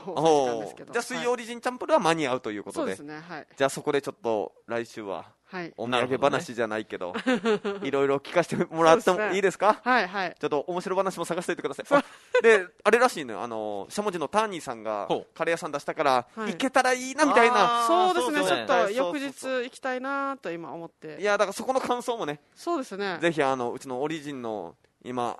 [0.92, 1.28] じゃあ水曜はい。
[1.28, 2.96] オリジンチャンプルは間に合うということで。
[2.96, 3.20] そうですね。
[3.26, 3.46] はい。
[3.56, 5.72] じゃあそこでちょっと来週ははい。
[5.76, 7.14] お土産話じゃないけど、
[7.82, 9.80] いろいろ聞かせてもらってもいいですか？
[9.84, 10.36] はいはい。
[10.38, 11.86] ちょっと面白話も探しておいてください。
[11.98, 12.04] あ
[12.42, 16.52] で、あれらしいのよ、あの、しゃもじのターニーさんがカレー屋さん出したから、はい。
[16.52, 17.86] 行けたらいいなみたいな。
[17.86, 18.44] そうですね。
[18.44, 21.16] ちょっと翌日行きたいなと今思って。
[21.20, 23.18] いや、だからそこの感想もね、そうですね。
[23.20, 24.74] ぜひあのうちのオリジンの
[25.04, 25.38] 今、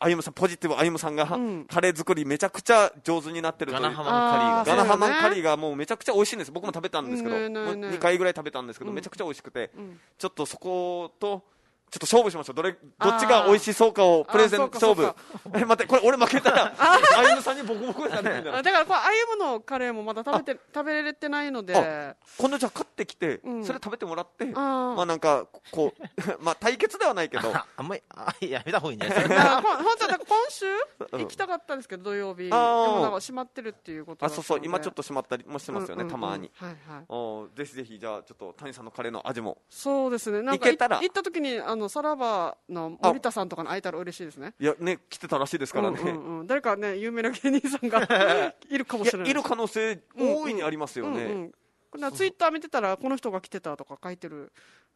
[0.00, 1.66] 歩夢さん、ポジティブ歩夢さんが、うん。
[1.66, 3.82] カレー作りめちゃくちゃ上手になってるという。
[3.82, 4.64] ガナハマンカリーが。
[4.64, 8.96] ガナハマンカリーがもうめちゃくちゃ美味しいんです、僕も食べたんですけど、ねえねえねえ2回ぐらい食べたんですけど、うん。
[8.96, 10.00] めちゃくちゃ美味しくて、うん。
[10.16, 11.42] ちょっとそこと、
[11.90, 15.12] ちょっと勝負しましょう、どれどっちが美味しそうかをプレゼン勝負。
[15.52, 18.98] え待って、これ、俺負けたら、歩夢さんにボコボコやなみたいなあだからこれ
[19.36, 21.74] 歩むのカレーもまだ食べて食べれてないので。
[21.74, 23.64] あ今度じゃあ買ってきて、うん。
[23.64, 26.02] それ食べてもらって、まあなんか、こう、
[26.44, 30.66] まあ対決ではないけど、ああんまりあやめた方がいい んじゃないですかだからこん本当は今週
[31.12, 31.20] うん。
[31.22, 32.44] 行きたかったんですけど土曜日。
[32.44, 36.20] でもなんか閉まってるっていうことだあ、そうそう、今ちょっと閉まったりもしてますよね、うんうんうん。
[36.20, 36.52] たまに。
[36.54, 37.56] はいはい。
[37.56, 39.58] ぜひぜひ、じゃあ、ちょっと谷さんのカレーの味も。
[39.68, 40.42] そうですね。
[40.42, 40.98] なんか行けたら。
[40.98, 46.00] い行った時にあのさらばの森田さんとかの会えたら嬉しいですねいや、ね、来てたらしいですからね。
[46.00, 51.24] うんうんうん、誰かね有名な芸人さんが いるかもしれないいる可能性、大いにありますよね。
[51.24, 51.54] うんうん
[51.90, 54.52] これツイッター見てたらこの人が来てたとか書いてる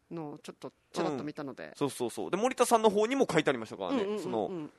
[0.09, 2.31] のをちょっとちらっと見たので、そうそうそう。
[2.31, 4.03] で、森田さんの方にも書いてありましたからね。
[4.03, 4.69] うんうんうんうんその、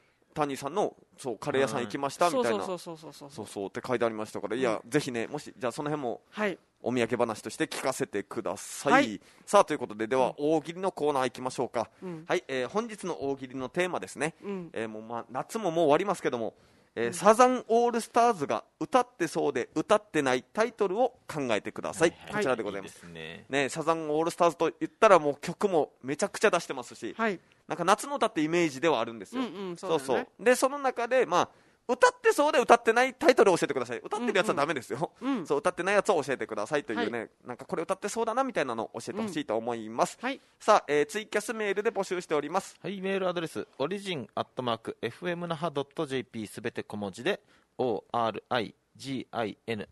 [0.43, 2.65] 谷さんの、そう、カレー屋さん行きました、みたいな。
[2.65, 8.93] そうそうそうそうそうそうそうって書いてありましたから、いや、ぜひね、もし、じゃあその辺も、はいお土産話として聞かせてください。
[8.93, 11.91] はいさあ、ということで、では、大喜利のコーナー行きましょうか。
[12.01, 14.35] うんはい、えー本日の大喜利のテーマですね。
[14.43, 16.55] うんえーもうまあ、夏ももう終わりますけども、
[16.99, 22.11] えーサザンオールスターズが歌ってそうで歌ってないタイトルを考えてください。
[22.11, 23.07] こちらでございます。
[23.07, 27.39] いいねね、サザンオールスターズと言ったらもう曲もめちゃくちゃ出してますし、はい
[27.69, 29.43] なんか夏の歌ってイメージではあるんですよ。
[29.43, 31.49] うんうんそそうねそうで、その中で、まあ、
[31.89, 33.99] 歌ってそうで歌ってないタイトルを教えてください。
[33.99, 35.13] 歌ってるやつはダメですよ。
[35.21, 40.19] うんそう、歌ってないやつを教えてくださいというね、はなんかこれ歌ってそうだなみたいなのを教えてほしいと思います。
[40.21, 42.75] はいさあ、えーツイキャスメールで募集しております。
[42.83, 45.73] はい、メールアドレス、オリジンアットマーク、FM 那覇
[46.07, 47.41] .jp すべて小文字で、
[47.79, 48.75] ORIGIN
[49.33, 49.43] ア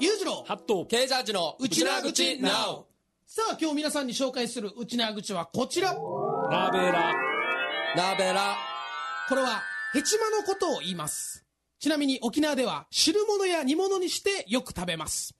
[0.00, 2.84] 裕次郎ハット経済ジの内縄口 NOW
[3.26, 5.94] さあ今日皆さんに紹介する内縄口はこちら。
[5.94, 7.14] ナベラ
[7.96, 8.56] ナベラ
[9.28, 9.62] これは
[9.92, 11.44] ヘチマのことを言います
[11.80, 15.34] ちなみに沖縄では汁物や煮物にしてよく食べます。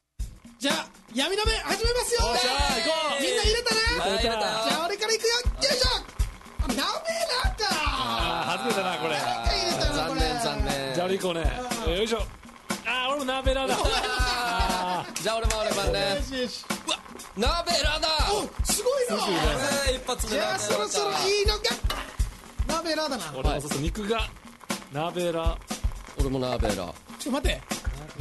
[0.59, 2.20] じゃあ闇鍋始めますよ。
[3.20, 3.80] みんな入れたな。
[4.03, 4.30] はい入れた。
[4.30, 5.28] よじゃあ俺から行くよ。
[5.36, 5.88] よいしょ。
[6.68, 7.68] 鍋なんか。
[7.70, 9.16] あー初めてだなこれ。
[9.16, 9.20] 入
[9.66, 10.20] れたなこれ。
[10.43, 11.53] 残念じゃあ俺行こうね。
[11.86, 12.22] えーよいしょ。
[12.86, 13.76] あー俺もナベラだ。
[13.76, 16.01] あじゃあ俺も俺番ね。
[16.16, 16.64] よしよし
[17.36, 19.16] ナベラだおすごいぞ
[19.95, 21.76] 一発目じゃあそろそろいいのか。
[22.66, 23.24] 鍋ラーだな。
[23.36, 24.26] 俺もそうそう肉が
[24.91, 25.59] 鍋ら
[26.19, 26.93] 俺もナーベラちょっ
[27.25, 27.61] と待って。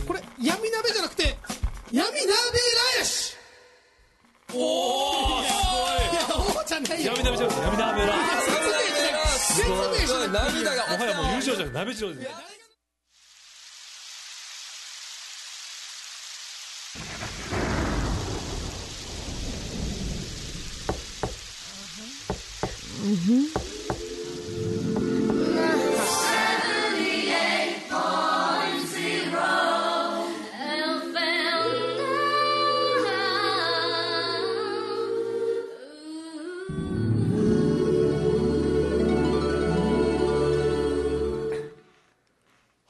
[0.08, 1.38] これ闇鍋じゃなくて
[1.92, 2.34] 闇鍋ラ
[3.00, 3.36] ヤシ。
[4.54, 5.46] おおい。
[5.46, 5.52] や
[6.36, 7.14] おおじゃないよ。
[7.14, 9.22] 闇鍋じゃなくて闇鍋ら説明しない。
[9.40, 9.74] 説明
[10.08, 10.28] しない。
[10.30, 12.30] 涙がもはやもう優勝じゃなくて鍋次郎です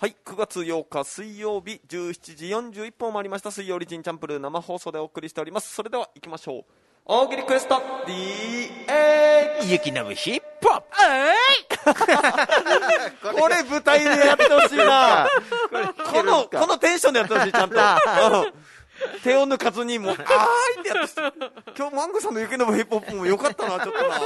[0.02, 2.46] はい、9月8日水曜日17時
[2.86, 3.52] 41分を回りました。
[3.52, 5.76] 水曜リジンチャンプルー生放送でお送りしております。
[5.76, 6.64] それでは行きましょう。
[7.04, 7.76] 大喜利クエスト。
[8.08, 10.82] DX 雪鍋ヒップホッ
[13.24, 13.36] プ。
[13.42, 15.28] これ舞台でやってほしいな。
[16.14, 17.82] このこのテンションでやってほしいちゃんと、 う
[18.46, 18.54] ん。
[19.22, 20.22] 手を抜かずにもうあー
[20.78, 21.14] いってやって
[21.78, 24.18] 今日マンゴーさんの雪のヒップホップもよかったなちょっとな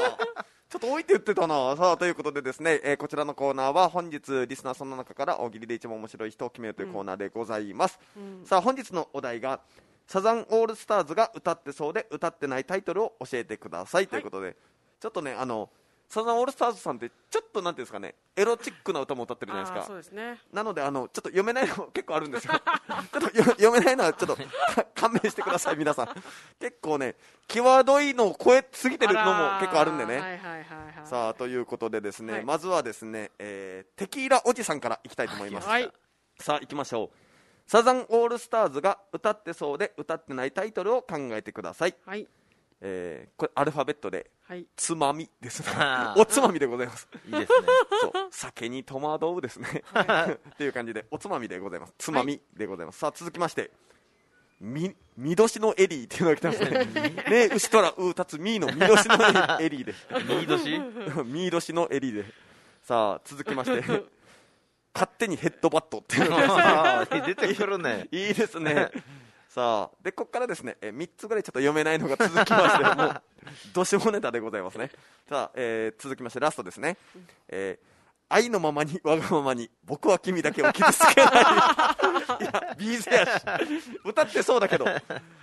[0.74, 1.76] ちょっと置いて言ってたな。
[1.78, 8.00] さあということでですね、えーこちらのコーナーは本日リスナーさんの中から大喜利で一番面白い人を決めるというコーナーでございます、
[8.44, 9.60] さあ本日のお題が
[10.08, 14.56] サザンオールスターズが歌ってそうで歌ってないタイトルを教えてくださいということで、
[15.00, 15.70] ちょっとねあの
[16.10, 19.88] サザンオールスターズさんってちょっとなんていうんですかねエロチックな歌も歌ってるじゃないですか。
[19.88, 20.40] そうですね。
[20.52, 22.54] なのであのちょっと読めないの結構あるんですよ。
[23.12, 24.44] ちょっとよ読めないのはちょっとか
[24.96, 26.08] 勘弁してください皆さん。
[26.60, 27.16] 結構ね
[27.48, 30.20] 際どいのを超えすぎてるのも結構あるんでね。
[30.20, 30.66] はいはい。
[31.06, 32.46] さあということでですね、はい。
[32.46, 35.92] まずはですね、えーテキーラおじさんからいきたいと思います、はい。
[36.40, 37.18] さあ行きましょう。
[37.68, 42.28] サザンオールスターズが歌ってそうで歌ってないタイトルを考えてください、はい
[42.86, 44.68] えーこれアルファベットではい。
[44.76, 45.68] つまみですね。
[46.18, 47.08] おつまみでございます。
[47.26, 47.48] いいですね。
[48.02, 48.12] そう。
[48.30, 49.84] 酒に戸惑うですね。
[50.52, 51.94] っていう感じでおつまみでございます。
[51.98, 53.72] つまみでございます、さあ続きまして
[54.60, 57.14] みみどしのエリーっていうのが来てますね。
[57.30, 59.94] ね牛とらう立つみーのみどしのエリーで。
[60.28, 60.80] ミードシ？
[61.24, 62.26] ミードシのエリーで。
[62.82, 64.04] さあ続きまして。
[64.94, 67.08] 勝手にヘッドバットっていうのが。
[67.10, 68.08] 出てくるね。
[68.12, 68.92] いいですね
[69.54, 73.22] さあでここからですね、え3つぐらいちょっと読めないのが続きましてもう
[73.72, 74.90] どしもネタでございますね。
[75.30, 76.98] さあ、えー続きましてラストですね、
[77.50, 77.93] えー
[78.34, 81.34] 愛のままにわがままに僕は君だけを傷つけない。
[82.42, 84.86] いやビーズやし歌ってそうだけど。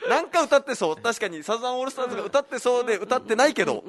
[0.09, 0.97] なんか歌ってそう。
[0.97, 3.85] 確かにサザンオールスターズが歌ってそうで歌ってないけど、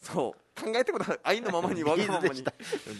[0.00, 0.60] そう。
[0.60, 1.18] 考えてください。
[1.22, 2.52] 愛のままにわビがままにーズでした。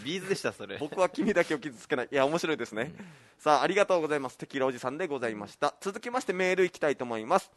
[0.05, 0.77] ビーズでしたそれ。
[0.77, 2.09] 僕は君だけを傷つけない。
[2.11, 2.93] いや面白いですね。
[3.39, 4.37] さあありがとうございます。
[4.37, 5.73] テキーラおじさんでございました。
[5.81, 7.51] 続きましてメールいきたいと思います。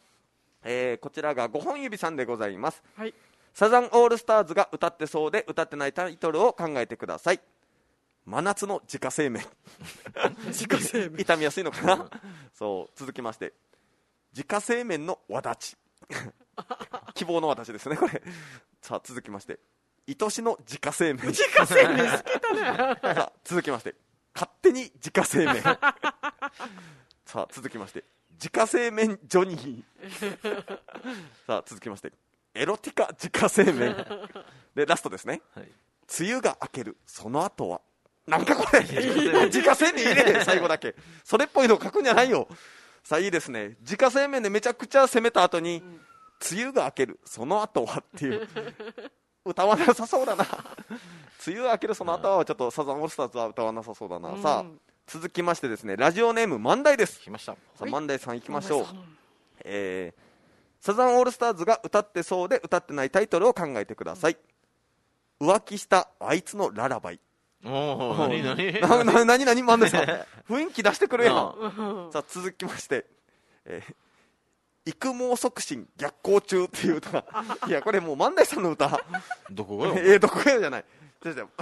[0.63, 2.81] えーこちらが5本指さんでございます。
[2.97, 3.13] はい。
[3.53, 7.39] サザンオールスターズが歌ってそうで歌ってないタイトルを考えてください
[8.25, 9.45] 真夏の自家製麺。
[10.47, 11.17] 自家製麺。
[11.17, 12.09] 傷みやすいのかな？
[12.53, 13.53] そう続きまして。
[14.31, 15.75] 自家製麺のわだち。
[17.15, 18.21] 希望の私ですねこれ。
[18.81, 19.59] さあ続きまして。
[20.07, 21.27] 愛しの自家製麺。
[21.27, 22.99] 自家製麺好きだね。
[23.15, 23.95] さあ続きまして。
[24.33, 25.61] 勝手に自家製麺。
[25.61, 25.77] さ
[27.35, 28.03] あ続きまして。
[28.31, 30.77] 自家製麺ジョニー。
[31.45, 32.11] さあ続きまして。
[32.53, 33.95] エロティカ自家製麺。
[34.75, 35.71] でラストですね、はい。
[36.19, 36.97] 梅雨が明ける。
[37.05, 37.81] その後は
[38.27, 38.81] なんかこれ？
[39.47, 40.95] 自家製麺入れ最後だけ。
[41.23, 42.47] それっぽいの書くんじゃないよ。
[43.03, 43.75] さあいいですね。
[43.81, 45.83] 自家製麺でめちゃくちゃ攻めた後に、
[46.51, 47.19] 梅雨が明ける。
[47.25, 48.47] その後はっていう。
[49.45, 50.45] 歌わなさそうだな。
[51.45, 54.65] 梅雨が明けるその後はちょっとサザンオールスターズは歌わなさそうだな、さあ
[55.05, 55.97] 続きましてですね。
[55.97, 57.19] ラジオネーム万代です。
[57.19, 57.51] 来ました。
[57.53, 58.85] さあ万代さんいきましょう、
[59.65, 60.23] えー
[60.79, 64.37] サザンオールスターズが歌ってそうで歌ってないタイトルを考えてください、
[65.39, 67.19] 浮気したあいつのララバイ
[67.65, 68.81] おお何何？
[68.81, 69.63] なな何何？
[69.63, 70.03] 万代さん。
[70.51, 72.09] 雰囲気出してくれよ。
[72.11, 73.05] さあ続きまして、
[73.65, 73.95] えー
[74.85, 77.09] 育毛促進逆行中っていう歌。
[77.11, 77.25] が
[77.67, 78.99] いやこれもう万代さんの歌。
[79.49, 79.93] どこがよ？
[79.95, 80.85] えー、どこやじゃない。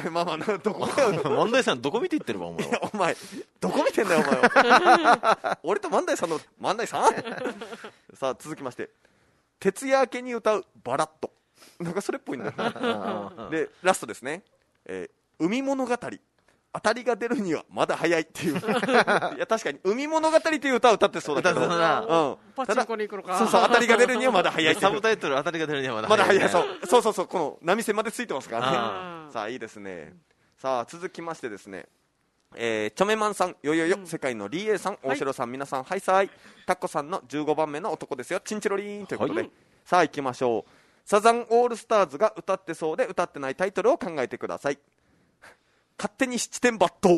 [0.09, 3.15] まあまあなどこかよ万代さんどこ見て言ってるわお前お前
[3.59, 5.59] どこ見てんだよお前は。
[5.61, 7.13] 俺と万代さんの万代さん？
[8.15, 8.89] さあ続きまして。
[9.59, 11.31] 徹夜明けに歌うバラット。
[11.79, 14.41] なんかそれっぽいんだよでラストですね、
[14.85, 15.97] えー海物語。
[16.73, 18.55] 当たりが出るにはまだ早いっていう。
[19.35, 21.65] いや確かに海物語っていう歌を歌ってそうだけど。
[21.65, 22.37] うん。
[22.55, 28.71] パチンコに行くのかそうそう当たりが出るにはまだ早いサブタイトル当たりが出るにはまだまだ早い、ねそうそうそうそうこの波線までついてますから
[29.27, 29.31] ね。
[29.33, 30.13] さあいいですね。
[30.57, 31.87] さあ続きましてですね。
[32.55, 36.29] えー、チョメマンさん、よよよ、世界のリーエーさん、大城さん、皆さん、はいさい、
[36.65, 39.49] タッコさんの15番目の男ですよ、チンチロリーンということで、
[39.85, 40.71] さあ行きましょう、
[41.05, 44.79] サザンオールスターズが歌ってそうで歌ってないタイトルを考えてください
[46.01, 47.13] 勝手に七点抜刀。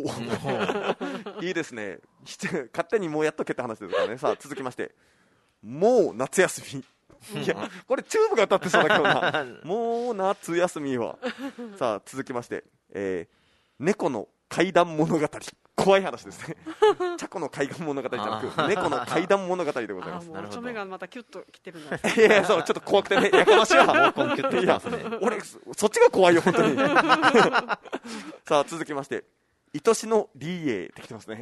[1.41, 1.99] いいですね。
[2.25, 4.17] 七勝手にもうやっとけって話ですからね。
[4.17, 4.93] さあ続きまして。
[5.61, 7.41] もう夏休み。
[7.41, 7.55] いや
[7.87, 11.17] これチューブが歌ってそうだけどなもう夏休みは。
[11.79, 13.43] さあ続きまして、えー
[13.79, 15.27] 猫の怪談物語。
[15.75, 16.55] 怖い話ですね。
[17.17, 20.29] チャコの怪談物語じゃなく猫の怪談物語でございます。
[20.31, 24.13] あもうちょめがまたキュッときてるんだいやいやそうちょっと怖くてねやかましいわ
[25.21, 26.77] 俺そそっちが怖いよ本当に。
[28.45, 29.23] さあ続きまして
[29.73, 31.37] 愛しのリーエって来てますね。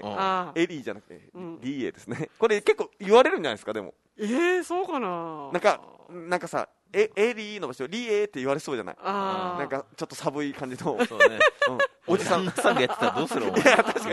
[0.56, 1.60] エリーじゃなくて、ん。
[1.60, 2.30] リーエですね。
[2.40, 3.94] これ結構言われるんじゃないですかでも。
[4.18, 5.50] えー、そうかな。
[5.52, 8.96] なんかなんかさえエリーの場所リーエって言われそうじゃない？
[9.04, 10.98] なんかちょっと寒い感じの。
[11.06, 11.40] そうね。
[11.70, 11.78] うん。
[12.08, 12.76] おじさんさん。
[12.76, 13.48] がやってたらどうする？
[13.48, 13.62] お前。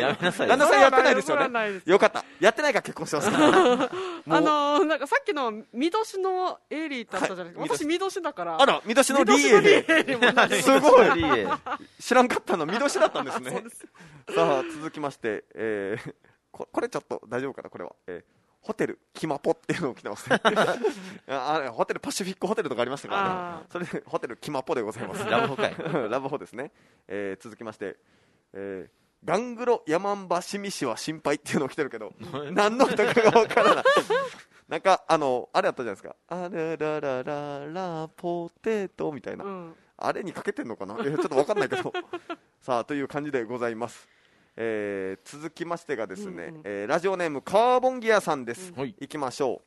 [0.00, 0.56] やめなさいよ。
[0.56, 1.80] 旦那さんやってないですよね。
[1.84, 2.24] よかった。
[2.40, 3.28] やってないから結婚してます。
[3.34, 7.70] あのー、なんかさっきの見年のエリーってあったじゃないですか、はい。
[7.78, 8.60] 私見年だから。
[8.62, 10.80] あら見出しのリ見年のリーエでエにもなるす。
[10.80, 11.10] ごい。
[11.14, 11.46] リ エ
[12.00, 13.64] 知らんかったの見通しだったんですね。
[14.34, 16.14] さあ続きまして、えー
[16.50, 18.37] ここれちょっと大丈夫かなこれは、えー
[18.68, 20.38] ホテルキマポっていうのを来てますね。
[21.26, 25.24] あホテルパシフィックホテルとかありましたからあねそれでホテルキマポでございます。
[25.24, 25.74] ラブホかい。
[26.10, 26.70] ラブホですね、
[27.06, 27.96] えー続きまして、
[28.52, 32.12] えーガングロヤマンバシミシは心配っていうのを来てるけど
[32.52, 32.76] 何？
[32.76, 33.84] の歌かがわからない。
[34.68, 36.14] なんかあのあれあったじゃないですか。
[36.28, 39.74] あらららららポテトみたいな、うん。
[39.96, 41.92] あれにかけてんのかな、えーちょっと分かんないけど。
[42.60, 44.06] さあという感じでございます、
[44.60, 46.62] えー続きましてがですね、うんうん。
[46.64, 48.94] えーラジオネームカーボンギアさんです、はい。
[49.00, 49.62] いきましょ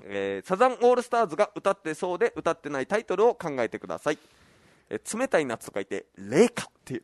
[0.00, 4.18] う、えーサザンオールスターズが歌ってそうで歌ってないタイトルを考えてください、
[4.90, 7.02] えー冷たい夏と書いてレイカっていう。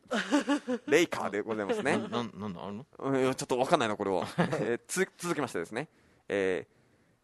[0.87, 1.97] レイカーでございますね。
[1.97, 2.85] なんなんだあるの？
[2.99, 5.87] うんちょっと分かんないなこれは、えーつ続きましてですね、
[6.27, 6.73] えー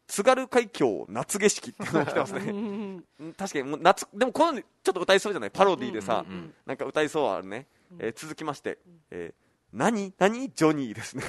[0.07, 2.39] 津軽海峡夏景色っていうのが来てますね。
[2.39, 5.51] うんうん確かにもう夏でもこのちょっと歌いそうじゃない？
[5.51, 7.67] パロディーでさ、うんうんうんなんか歌いそうはあるね、
[7.99, 8.79] えー続きまして、
[9.11, 11.23] えー何何ジョニーですね。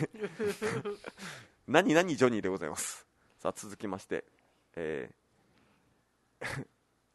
[1.68, 3.06] 何何ジョニーでございます。
[3.38, 4.24] さあ続きまして、
[4.76, 5.20] えー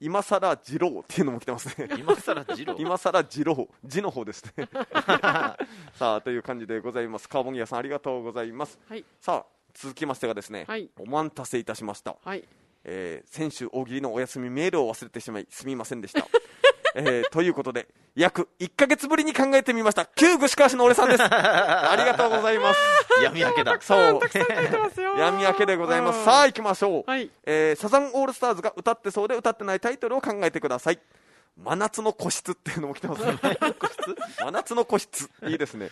[0.01, 1.87] 今さら二郎っていうのも来てますね。
[1.97, 3.69] 今さらジロー今さら二郎。
[3.85, 4.67] 字の方ですね。
[5.95, 7.29] さあという感じでございます。
[7.29, 8.77] カーボンギアさんありがとうございます。
[8.89, 9.05] はい。
[9.21, 10.91] さあ続きましてがですね、はい。
[10.97, 12.17] お待たせいたしました。
[12.23, 12.43] はい。
[12.83, 16.27] えー先週大喜利のお休みメールを忘れてしまいすみませんでした、
[16.95, 20.05] えーということで約1か月ぶりに考えてみました。
[20.05, 21.23] 旧串川市の俺さんです。
[21.27, 22.79] ありがとうございます。
[23.21, 23.77] 闇明けだ。
[23.81, 24.19] そう。
[24.21, 25.15] 書いてますよ。
[25.17, 26.25] 闇明けでございます、うん。
[26.25, 27.29] さあ行きましょう、はい。
[27.43, 30.99] えーサザンオールスターズが歌ってそうで歌ってないタイトルを考えてください。
[31.61, 33.37] 真夏の個室っていうのも来てますね。
[34.39, 35.29] 真夏の個室。
[35.47, 35.89] いいですね。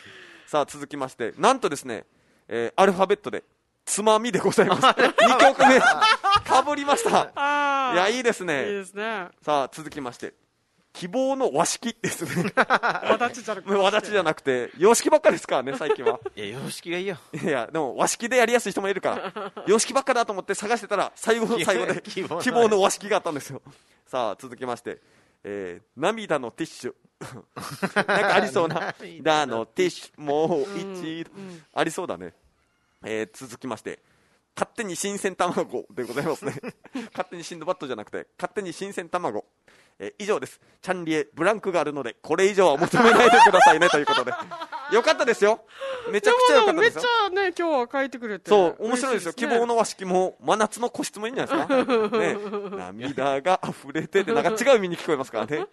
[0.47, 1.33] さあ続きまして。
[1.37, 2.05] なんとですね、
[2.47, 3.43] えーアルファベットで
[3.85, 4.81] つまみでございます。
[4.87, 5.79] 2曲目。
[5.79, 7.91] かぶりました。
[7.93, 9.27] いやいいですいいねですね。
[9.41, 10.33] さあ続きまして
[10.93, 12.53] 希望の和式ですね。
[12.55, 13.75] わだちじゃなくて。
[13.75, 14.71] 和立ちじゃなくて。
[14.77, 16.19] 洋式ばっかりですからね最近は。
[16.35, 17.17] いや様式がいいよ。
[17.33, 19.53] いやでも和式でやりやすい人もいるから。
[19.67, 23.61] 洋式ばっかだと思って探してたら最後の最後で希望の和式があったんですよ。
[24.05, 25.01] さあ続きまして、
[25.43, 26.93] えー涙のティッシュ。
[28.05, 28.93] なんかありそうな。
[28.99, 30.21] 涙のティッシュ。
[30.21, 31.31] もう一度、
[31.73, 32.33] ありそうだね、
[33.03, 33.99] えー続きまして。
[34.55, 36.53] 勝手に新鮮卵でございますね。
[37.11, 39.45] 勝手にシンドバットじゃなくて勝手に新鮮卵
[39.99, 40.59] えー以上です。
[40.81, 44.31] チャンリエブランクがあるのでこれ以上は求めないでくださいねということで。
[44.91, 45.65] よかったですよ。
[46.11, 49.33] めちゃくちゃよかっためっちですよゃね今日は書いてくれてそう面白いですよ。
[49.37, 52.37] 嬉し希望の和式も真夏の個室もいいんじゃないですか、ね、
[52.77, 55.67] 涙が溢れててなんか違う意味に聞こえますからね。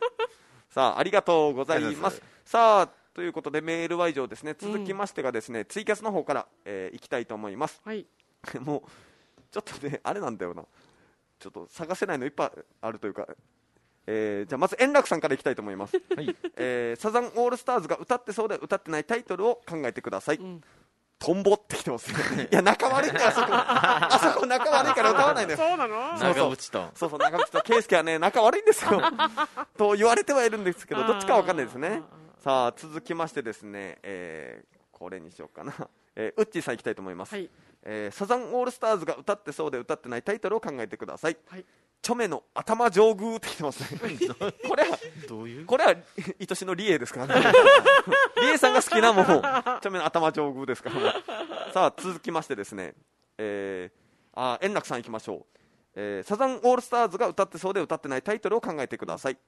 [0.70, 2.22] さあありがとうございます。
[2.44, 4.54] さあということでメールは以上ですね。
[4.58, 7.80] 続きましてがですね、ツイキャスの方から、えー、いきたいと思います。
[7.84, 8.06] はい。
[8.60, 10.64] もうちょっとねあれなんだよな。
[11.38, 12.50] ちょっと探せないのいっぱい
[12.82, 13.26] あるというか
[14.06, 15.96] えーじゃあまず円楽さんからいきたいと思います、
[16.56, 20.60] えーサザンオールスターズが歌ってそうで歌ってないタイトルを考えてください、ん。
[21.18, 22.48] トンボってきてますね。
[22.50, 22.54] い。
[22.54, 23.46] や仲悪いんだよあそこ。
[23.52, 25.58] あそこ仲悪いから歌わないんだよ。
[25.58, 26.18] そうなの？
[26.18, 26.90] そう長渕と。
[26.94, 27.60] そうそう長渕と。
[27.60, 29.02] 圭介はね仲悪いんですよ。
[29.76, 32.02] と言われてはいるんですけどどっちかわかんないですね。
[32.42, 35.72] さあ続きましてですね、えーこれにしようかな、
[36.16, 37.50] えーウッチーさんいきたいと思います、はい。
[37.82, 41.64] えーサザンオールスターズが歌ってそうで歌ってないタイトルを考えてください、はい
[42.02, 44.00] チョメの頭上宮ってきてますね。
[44.66, 44.98] これは
[45.28, 45.66] どういう？
[45.66, 45.94] これは
[46.40, 47.52] 愛しのリエですからね。
[48.40, 50.96] リエさんが好きなもうチョメの頭上宮ですから。
[50.96, 51.12] もう
[51.72, 52.94] さあ続きましてですね。
[53.36, 53.96] えー、
[54.34, 55.58] あ円楽さんいきましょう、
[55.94, 59.38] えーサザンオールスターズが歌ってそうで歌ってないタイトルを考えてください。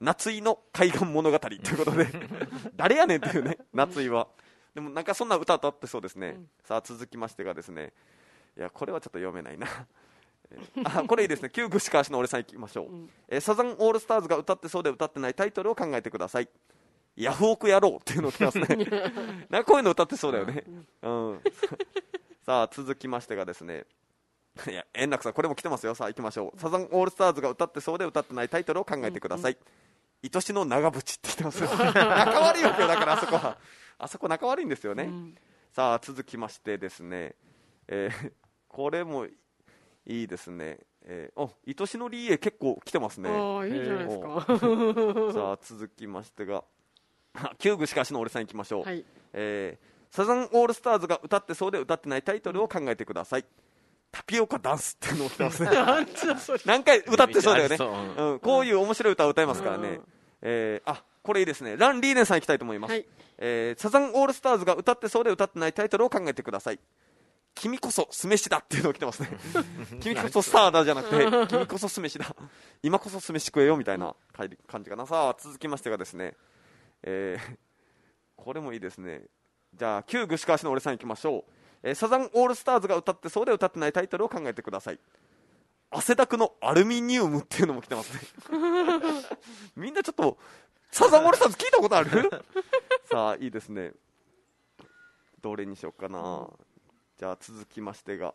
[0.00, 2.06] 夏井の海岸物語ということで。
[2.76, 4.28] 誰やねんっていうね夏井は。
[4.74, 7.92] でもなんかそんな歌歌ってそうですね、さあ続きましてがですね。
[8.56, 9.66] いやこれはちょっと読めないな
[10.84, 11.50] あこれいいですね。
[11.50, 12.86] 旧串川市の俺さんいきましょう、
[13.28, 16.48] えーサザンオールスターズが歌ってそうで歌ってないタイトルを考えてください。
[17.16, 18.66] ヤフオク野郎っていうの来ますね。
[19.50, 19.64] なん。
[19.64, 20.64] かこういうの歌ってそうだよね、
[21.02, 21.40] うん、
[22.46, 23.86] さあ続きましてがですね。
[24.68, 25.94] いや円楽さんこれも来てますよ。
[25.94, 26.60] さあ行きましょう。
[26.60, 29.58] サザンオールスターズが歌ってそうで歌ってないタイトルを考えてください、
[30.34, 31.62] 愛しの長渕って言ってます
[31.94, 33.58] 仲悪いわけよだからあそこは。
[33.98, 35.10] あそこ仲悪いんですよね、
[35.72, 37.34] さあ続きましてですね、
[37.88, 38.32] えー
[38.68, 39.26] これも
[40.08, 43.30] いいですね、えー、お愛しのリエ結構来てますね。
[43.30, 44.40] ああいいじゃないですか。
[45.32, 46.64] さあ続きましてが
[47.34, 49.04] あ旧具しかしの俺さんいきましょう、はい。
[49.32, 53.44] えーサザンオールスターズが歌ってそうで歌ってないタイトルを考えてください。
[54.10, 55.70] タピオカダンスっていうのを来てますね。
[56.64, 57.76] 何回歌ってそうだよね、
[58.16, 58.22] う。
[58.22, 60.00] うん、こういう面白い歌を歌いますからね、
[60.40, 61.76] えーあこれいいですね。
[61.76, 63.06] ラン・リーネンさんいきたいと思います、はい。
[63.36, 66.80] えーサザンオールスターズが歌ってそうで歌ってないタイトルを考えてください
[67.60, 69.30] 君こそ酢飯だっていうのを来てますね。
[70.00, 72.34] 君こそスターだじゃなくて君こそ酢飯だ。
[72.82, 74.14] 今こそ酢飯食えよみたいな
[74.66, 75.06] 感じかな。
[75.06, 76.36] さあ続きましてがですね、
[77.02, 77.58] えー
[78.36, 79.24] これもいいですね。
[79.74, 81.44] じゃあ旧具志川市の俺さんいきましょう、
[81.82, 85.00] えーサザンオールスターズが歌ってそうで歌ってないタイトルを考えてください。
[85.90, 88.20] 汗だくのアルミニウムっていうのも来てますね。
[89.74, 90.38] みんなちょっと
[90.90, 92.30] サザンオールスターズ聞いたことある？
[93.10, 93.92] さあいいですね。
[95.40, 96.48] どれにしようかな
[97.18, 98.34] じゃあ続きましてが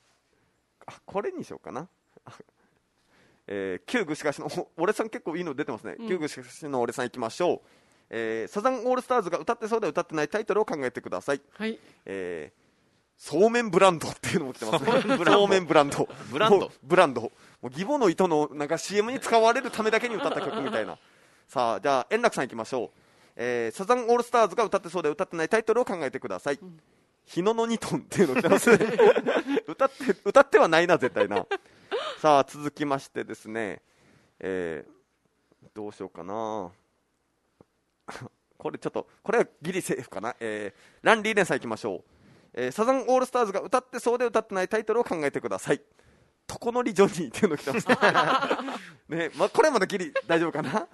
[0.86, 1.88] あこれにしようかな。
[3.48, 7.68] えー、旧具志川市のお 俺さん結構いいの出てますね、旧具志川市の俺さんいきましょう、
[8.10, 11.42] えーサザンオールスターズが歌ってそうで歌ってないタイトルを考えてください。
[11.52, 11.78] はい。
[12.04, 12.66] えー
[13.18, 14.92] そうめんブランドっていうのも来てますね。
[14.92, 16.06] そうめんブランド。
[16.30, 16.70] ブランド。
[16.82, 17.22] ブランド。
[17.22, 17.30] も
[17.62, 20.98] う義母の糸のなんか CM に使われるためだけに歌った曲みたいな。
[21.48, 22.98] さあじゃあ円楽さんいきましょう、
[23.36, 26.58] えーサザンオールスターズが歌ってそうで歌ってないタイトルを考えてください、
[27.26, 28.70] 日野の2トンっていうの来てます。
[28.76, 28.86] ね
[29.66, 31.46] 歌って歌ってはないな絶対な。
[32.20, 33.82] さあ続きましてですね。
[34.38, 34.96] えー
[35.74, 36.70] どうしようかな。
[38.56, 42.04] これちょっとこれはギリセーフかな、えーランリーレンさんいきましょう、
[42.54, 45.82] えーサザンオールスターズが歌ってそうで歌ってないタイトルを考えてください。
[46.46, 47.88] とこのりジョニーっていうの来てます。
[47.88, 47.96] ね
[49.28, 50.88] ね、まあ、これまだギリ大丈夫かな。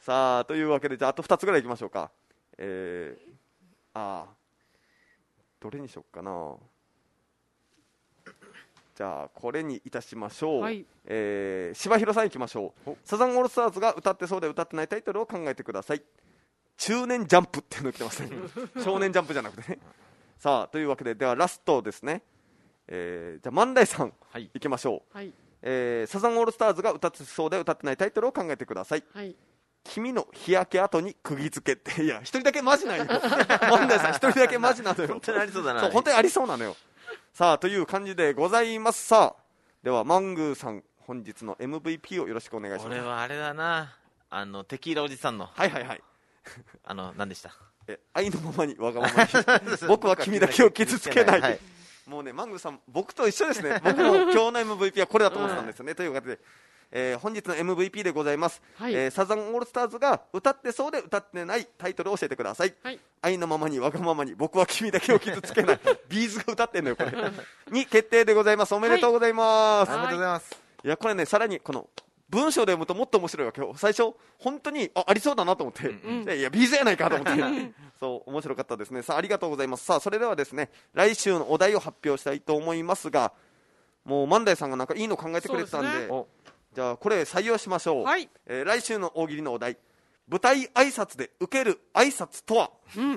[0.00, 2.10] さあというわけでじゃああと2つぐらいいきましょうか。
[2.58, 3.32] えー、
[3.92, 4.35] ああ
[5.60, 6.54] どれにしようかな。
[8.94, 10.84] じゃあこれにいたしましょう、はい。
[11.04, 12.96] えー柴弘さんいきましょう。
[13.04, 16.02] サザンオールスターズが歌ってそうで歌ってないタイトルを考えてください。
[16.78, 18.30] 中年ジャンプっていうの来てますね
[18.82, 19.78] 少年ジャンプじゃなくてね。
[20.38, 22.22] さあというわけでではラストですね、
[22.88, 24.50] えーじゃあ万代さん、はい。
[24.54, 25.32] いきましょう、はい。
[25.62, 29.04] えーサザンオールスターズが歌ってそうで歌ってないタイトルを考えてください。
[29.12, 29.36] はい
[29.90, 32.02] 君の日焼け跡に釘付けって。
[32.04, 33.04] いや一人だけマジなんよ。
[33.70, 35.08] 万代さん一人だけマジなのよ。
[35.08, 35.80] 本当にありそうだな。
[35.80, 36.76] そう本当にありそうなのよ。
[37.32, 39.06] さあという感じでございます。
[39.06, 39.42] さあ
[39.82, 42.92] ではマングーさん本日の MVP をよろしくお願いします。
[42.92, 43.96] 俺はあれだな。
[44.28, 45.46] あのテキーラおじさんの。
[45.46, 46.02] はいはいはい。
[46.84, 47.52] あの何でした？
[47.88, 49.28] え愛のままにわがままに。
[49.86, 51.58] 僕は君だけを傷つけない、はい
[52.06, 53.80] もうねマングーさん僕と一緒ですね。
[53.82, 56.38] 僕も今日の MVP はこれだと思ってたんですよね、というわけで
[56.90, 58.94] えー本日の MVP でございます、はい。
[58.94, 62.98] えーサザンオールスターズが歌ってそうで歌ってないタイトルを教えてください、はい。
[63.22, 65.80] 愛のままにわがままに僕は君だけを傷つけない。
[66.08, 67.12] ビーズが歌ってんのよこれ。
[67.70, 68.74] に決定でございます。
[68.74, 70.60] おめでとうございます、おめでとうございます。
[70.84, 71.88] いやこれねさらにこの
[72.28, 73.74] 文章で読むともっと面白いわけよ。
[73.76, 75.88] 最初本当にあありそうだなと思って、
[76.24, 77.72] でいやビーズやないかと思って。
[77.98, 79.02] そう面白かったですね。
[79.02, 79.84] さあありがとうございます。
[79.84, 83.32] さあそれではですね来週のお題を発表したいと思いますが
[84.04, 86.08] もう万代さんがなんかいいの考えてくれてたんで
[86.76, 88.28] じゃあこれ採用しましょう、はい。
[88.44, 89.78] えー来週の大喜利のお題
[90.28, 92.70] 舞台挨拶で受ける挨拶とは、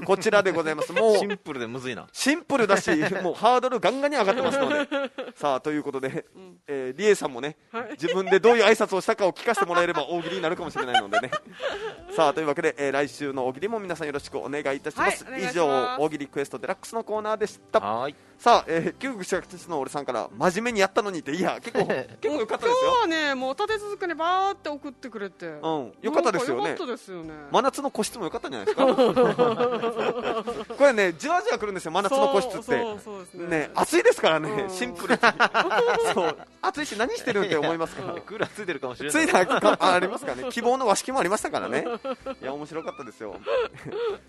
[0.06, 0.94] こちらでございます。
[0.94, 2.08] もうシンプルでむずいな。
[2.12, 2.88] シンプルだし、
[3.24, 4.88] もうハードルガンガンに上がってますので、
[5.36, 6.26] さあということで、
[6.68, 7.58] えーリエさんもね、
[7.92, 11.32] 自分でどういう挨拶をしたかを聞かせてもらえれば大喜利になるかもしれないのでね。
[12.16, 15.24] さあというわけで、えー来週の大喜利も皆さんよろしくお願いいたします。
[15.24, 15.52] はいます。
[15.52, 17.80] 以上、大喜利クエストデラックスのコーナーでした。
[17.80, 18.16] はーい。
[18.40, 22.90] さあ、えー、旧具社の俺さんから真面目にやったのにって、いや、 結構、結構良かったですよ。
[22.90, 25.46] 今日はねもう立て続けにバーって送ってくれて。
[25.46, 25.94] うん。
[26.02, 26.70] 良かったですよね。
[26.70, 27.34] なんか良かったですよね。
[27.52, 28.86] 真夏の個室も良かったんじゃないですか？
[30.78, 32.78] これねじわじわくるんですよ真夏の個室って。
[33.38, 33.48] ね。
[33.48, 34.70] ね暑いですからね、うん。
[34.70, 35.22] シンプルに。
[36.14, 36.38] そう。
[36.62, 38.14] 暑いし何してるんって思いますから。
[38.22, 39.26] クーラーついてるかもしれつない。
[39.26, 41.86] いたかあありますからね希望の和式もありましたからね。
[42.42, 43.36] いや面白かったですよ。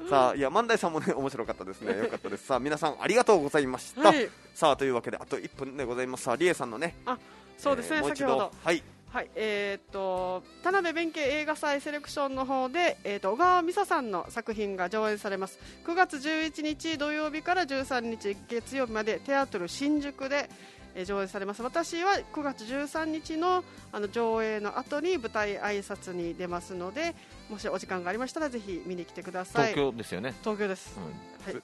[0.08, 1.98] さあいや万代さんもね面白かったですね。
[1.98, 2.46] よかったです。
[2.46, 4.28] さあ皆さんありがとうございました、はい。
[4.54, 6.24] さあというわけであと1分でございます。
[6.24, 6.96] さあリエさんのね。
[7.06, 7.18] あ
[7.58, 8.52] そうですね、えーもう一先ほど。
[8.64, 8.82] はい
[9.12, 15.58] はい、えーっと田辺弁慶映画祭セレクションの方で、えーっと小川美沙さんの作品が上演されます。
[15.84, 20.48] 9月11日土曜日から13日月曜日までテアトル新宿で、
[20.94, 21.62] えー上映されます。
[21.62, 27.14] 私は9月13日のあの上映の後に舞台挨拶に出ますので
[27.48, 29.72] もしお時間がありましたらぜひ見に来てください。
[29.72, 31.04] 東京ですよね、東京です、うん。
[31.04, 31.14] はい、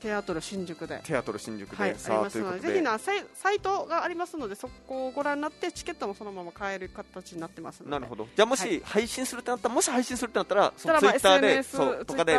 [0.01, 1.01] テアトル新宿で。
[1.05, 2.39] テアトル新宿で、はい、ありさあます。
[2.39, 2.72] ので、ということで。
[2.74, 7.81] ぜひなサイサイトがありますので、そこをご覧になって、チケットもそのまま買える形になってます。
[7.81, 8.29] なるほど。
[8.35, 8.83] じゃあもし、はい。
[8.85, 12.39] 配信するってなったらもし配信するってなったらそのツイッターでそうとかで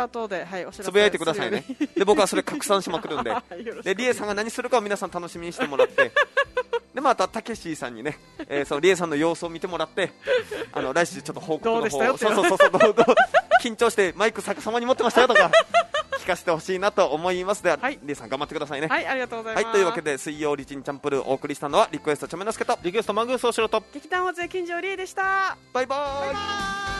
[0.72, 1.64] つぶやいてくださいね。
[1.96, 3.34] で僕はそれ拡散しまくるんで。
[3.82, 6.12] でリエさんが何するかを皆さん楽しみにしてもらって。
[6.94, 8.18] でまたたけしさんにね、
[8.48, 10.10] えー、そのリエさんの様子を見てもらって
[10.72, 12.94] あの来週ちょっと報告の方そうそうそうそうどうどう
[13.62, 15.50] 緊張してマイク逆さまに持ってましたよとか
[16.18, 17.62] 聞かせてほしいなと思います。
[17.62, 17.98] では、はい。
[18.02, 18.88] リエさん頑張ってくださいね。
[18.88, 19.64] はい、ありがとうございます。
[19.64, 25.56] はいというわけで水曜リチンチャンプルーお送りしたのはリクエストチョメノスケとリクエストマングースをしろと劇団大津金城理恵でした。
[25.72, 26.26] バイバーイ。
[26.26, 26.97] バイバーイ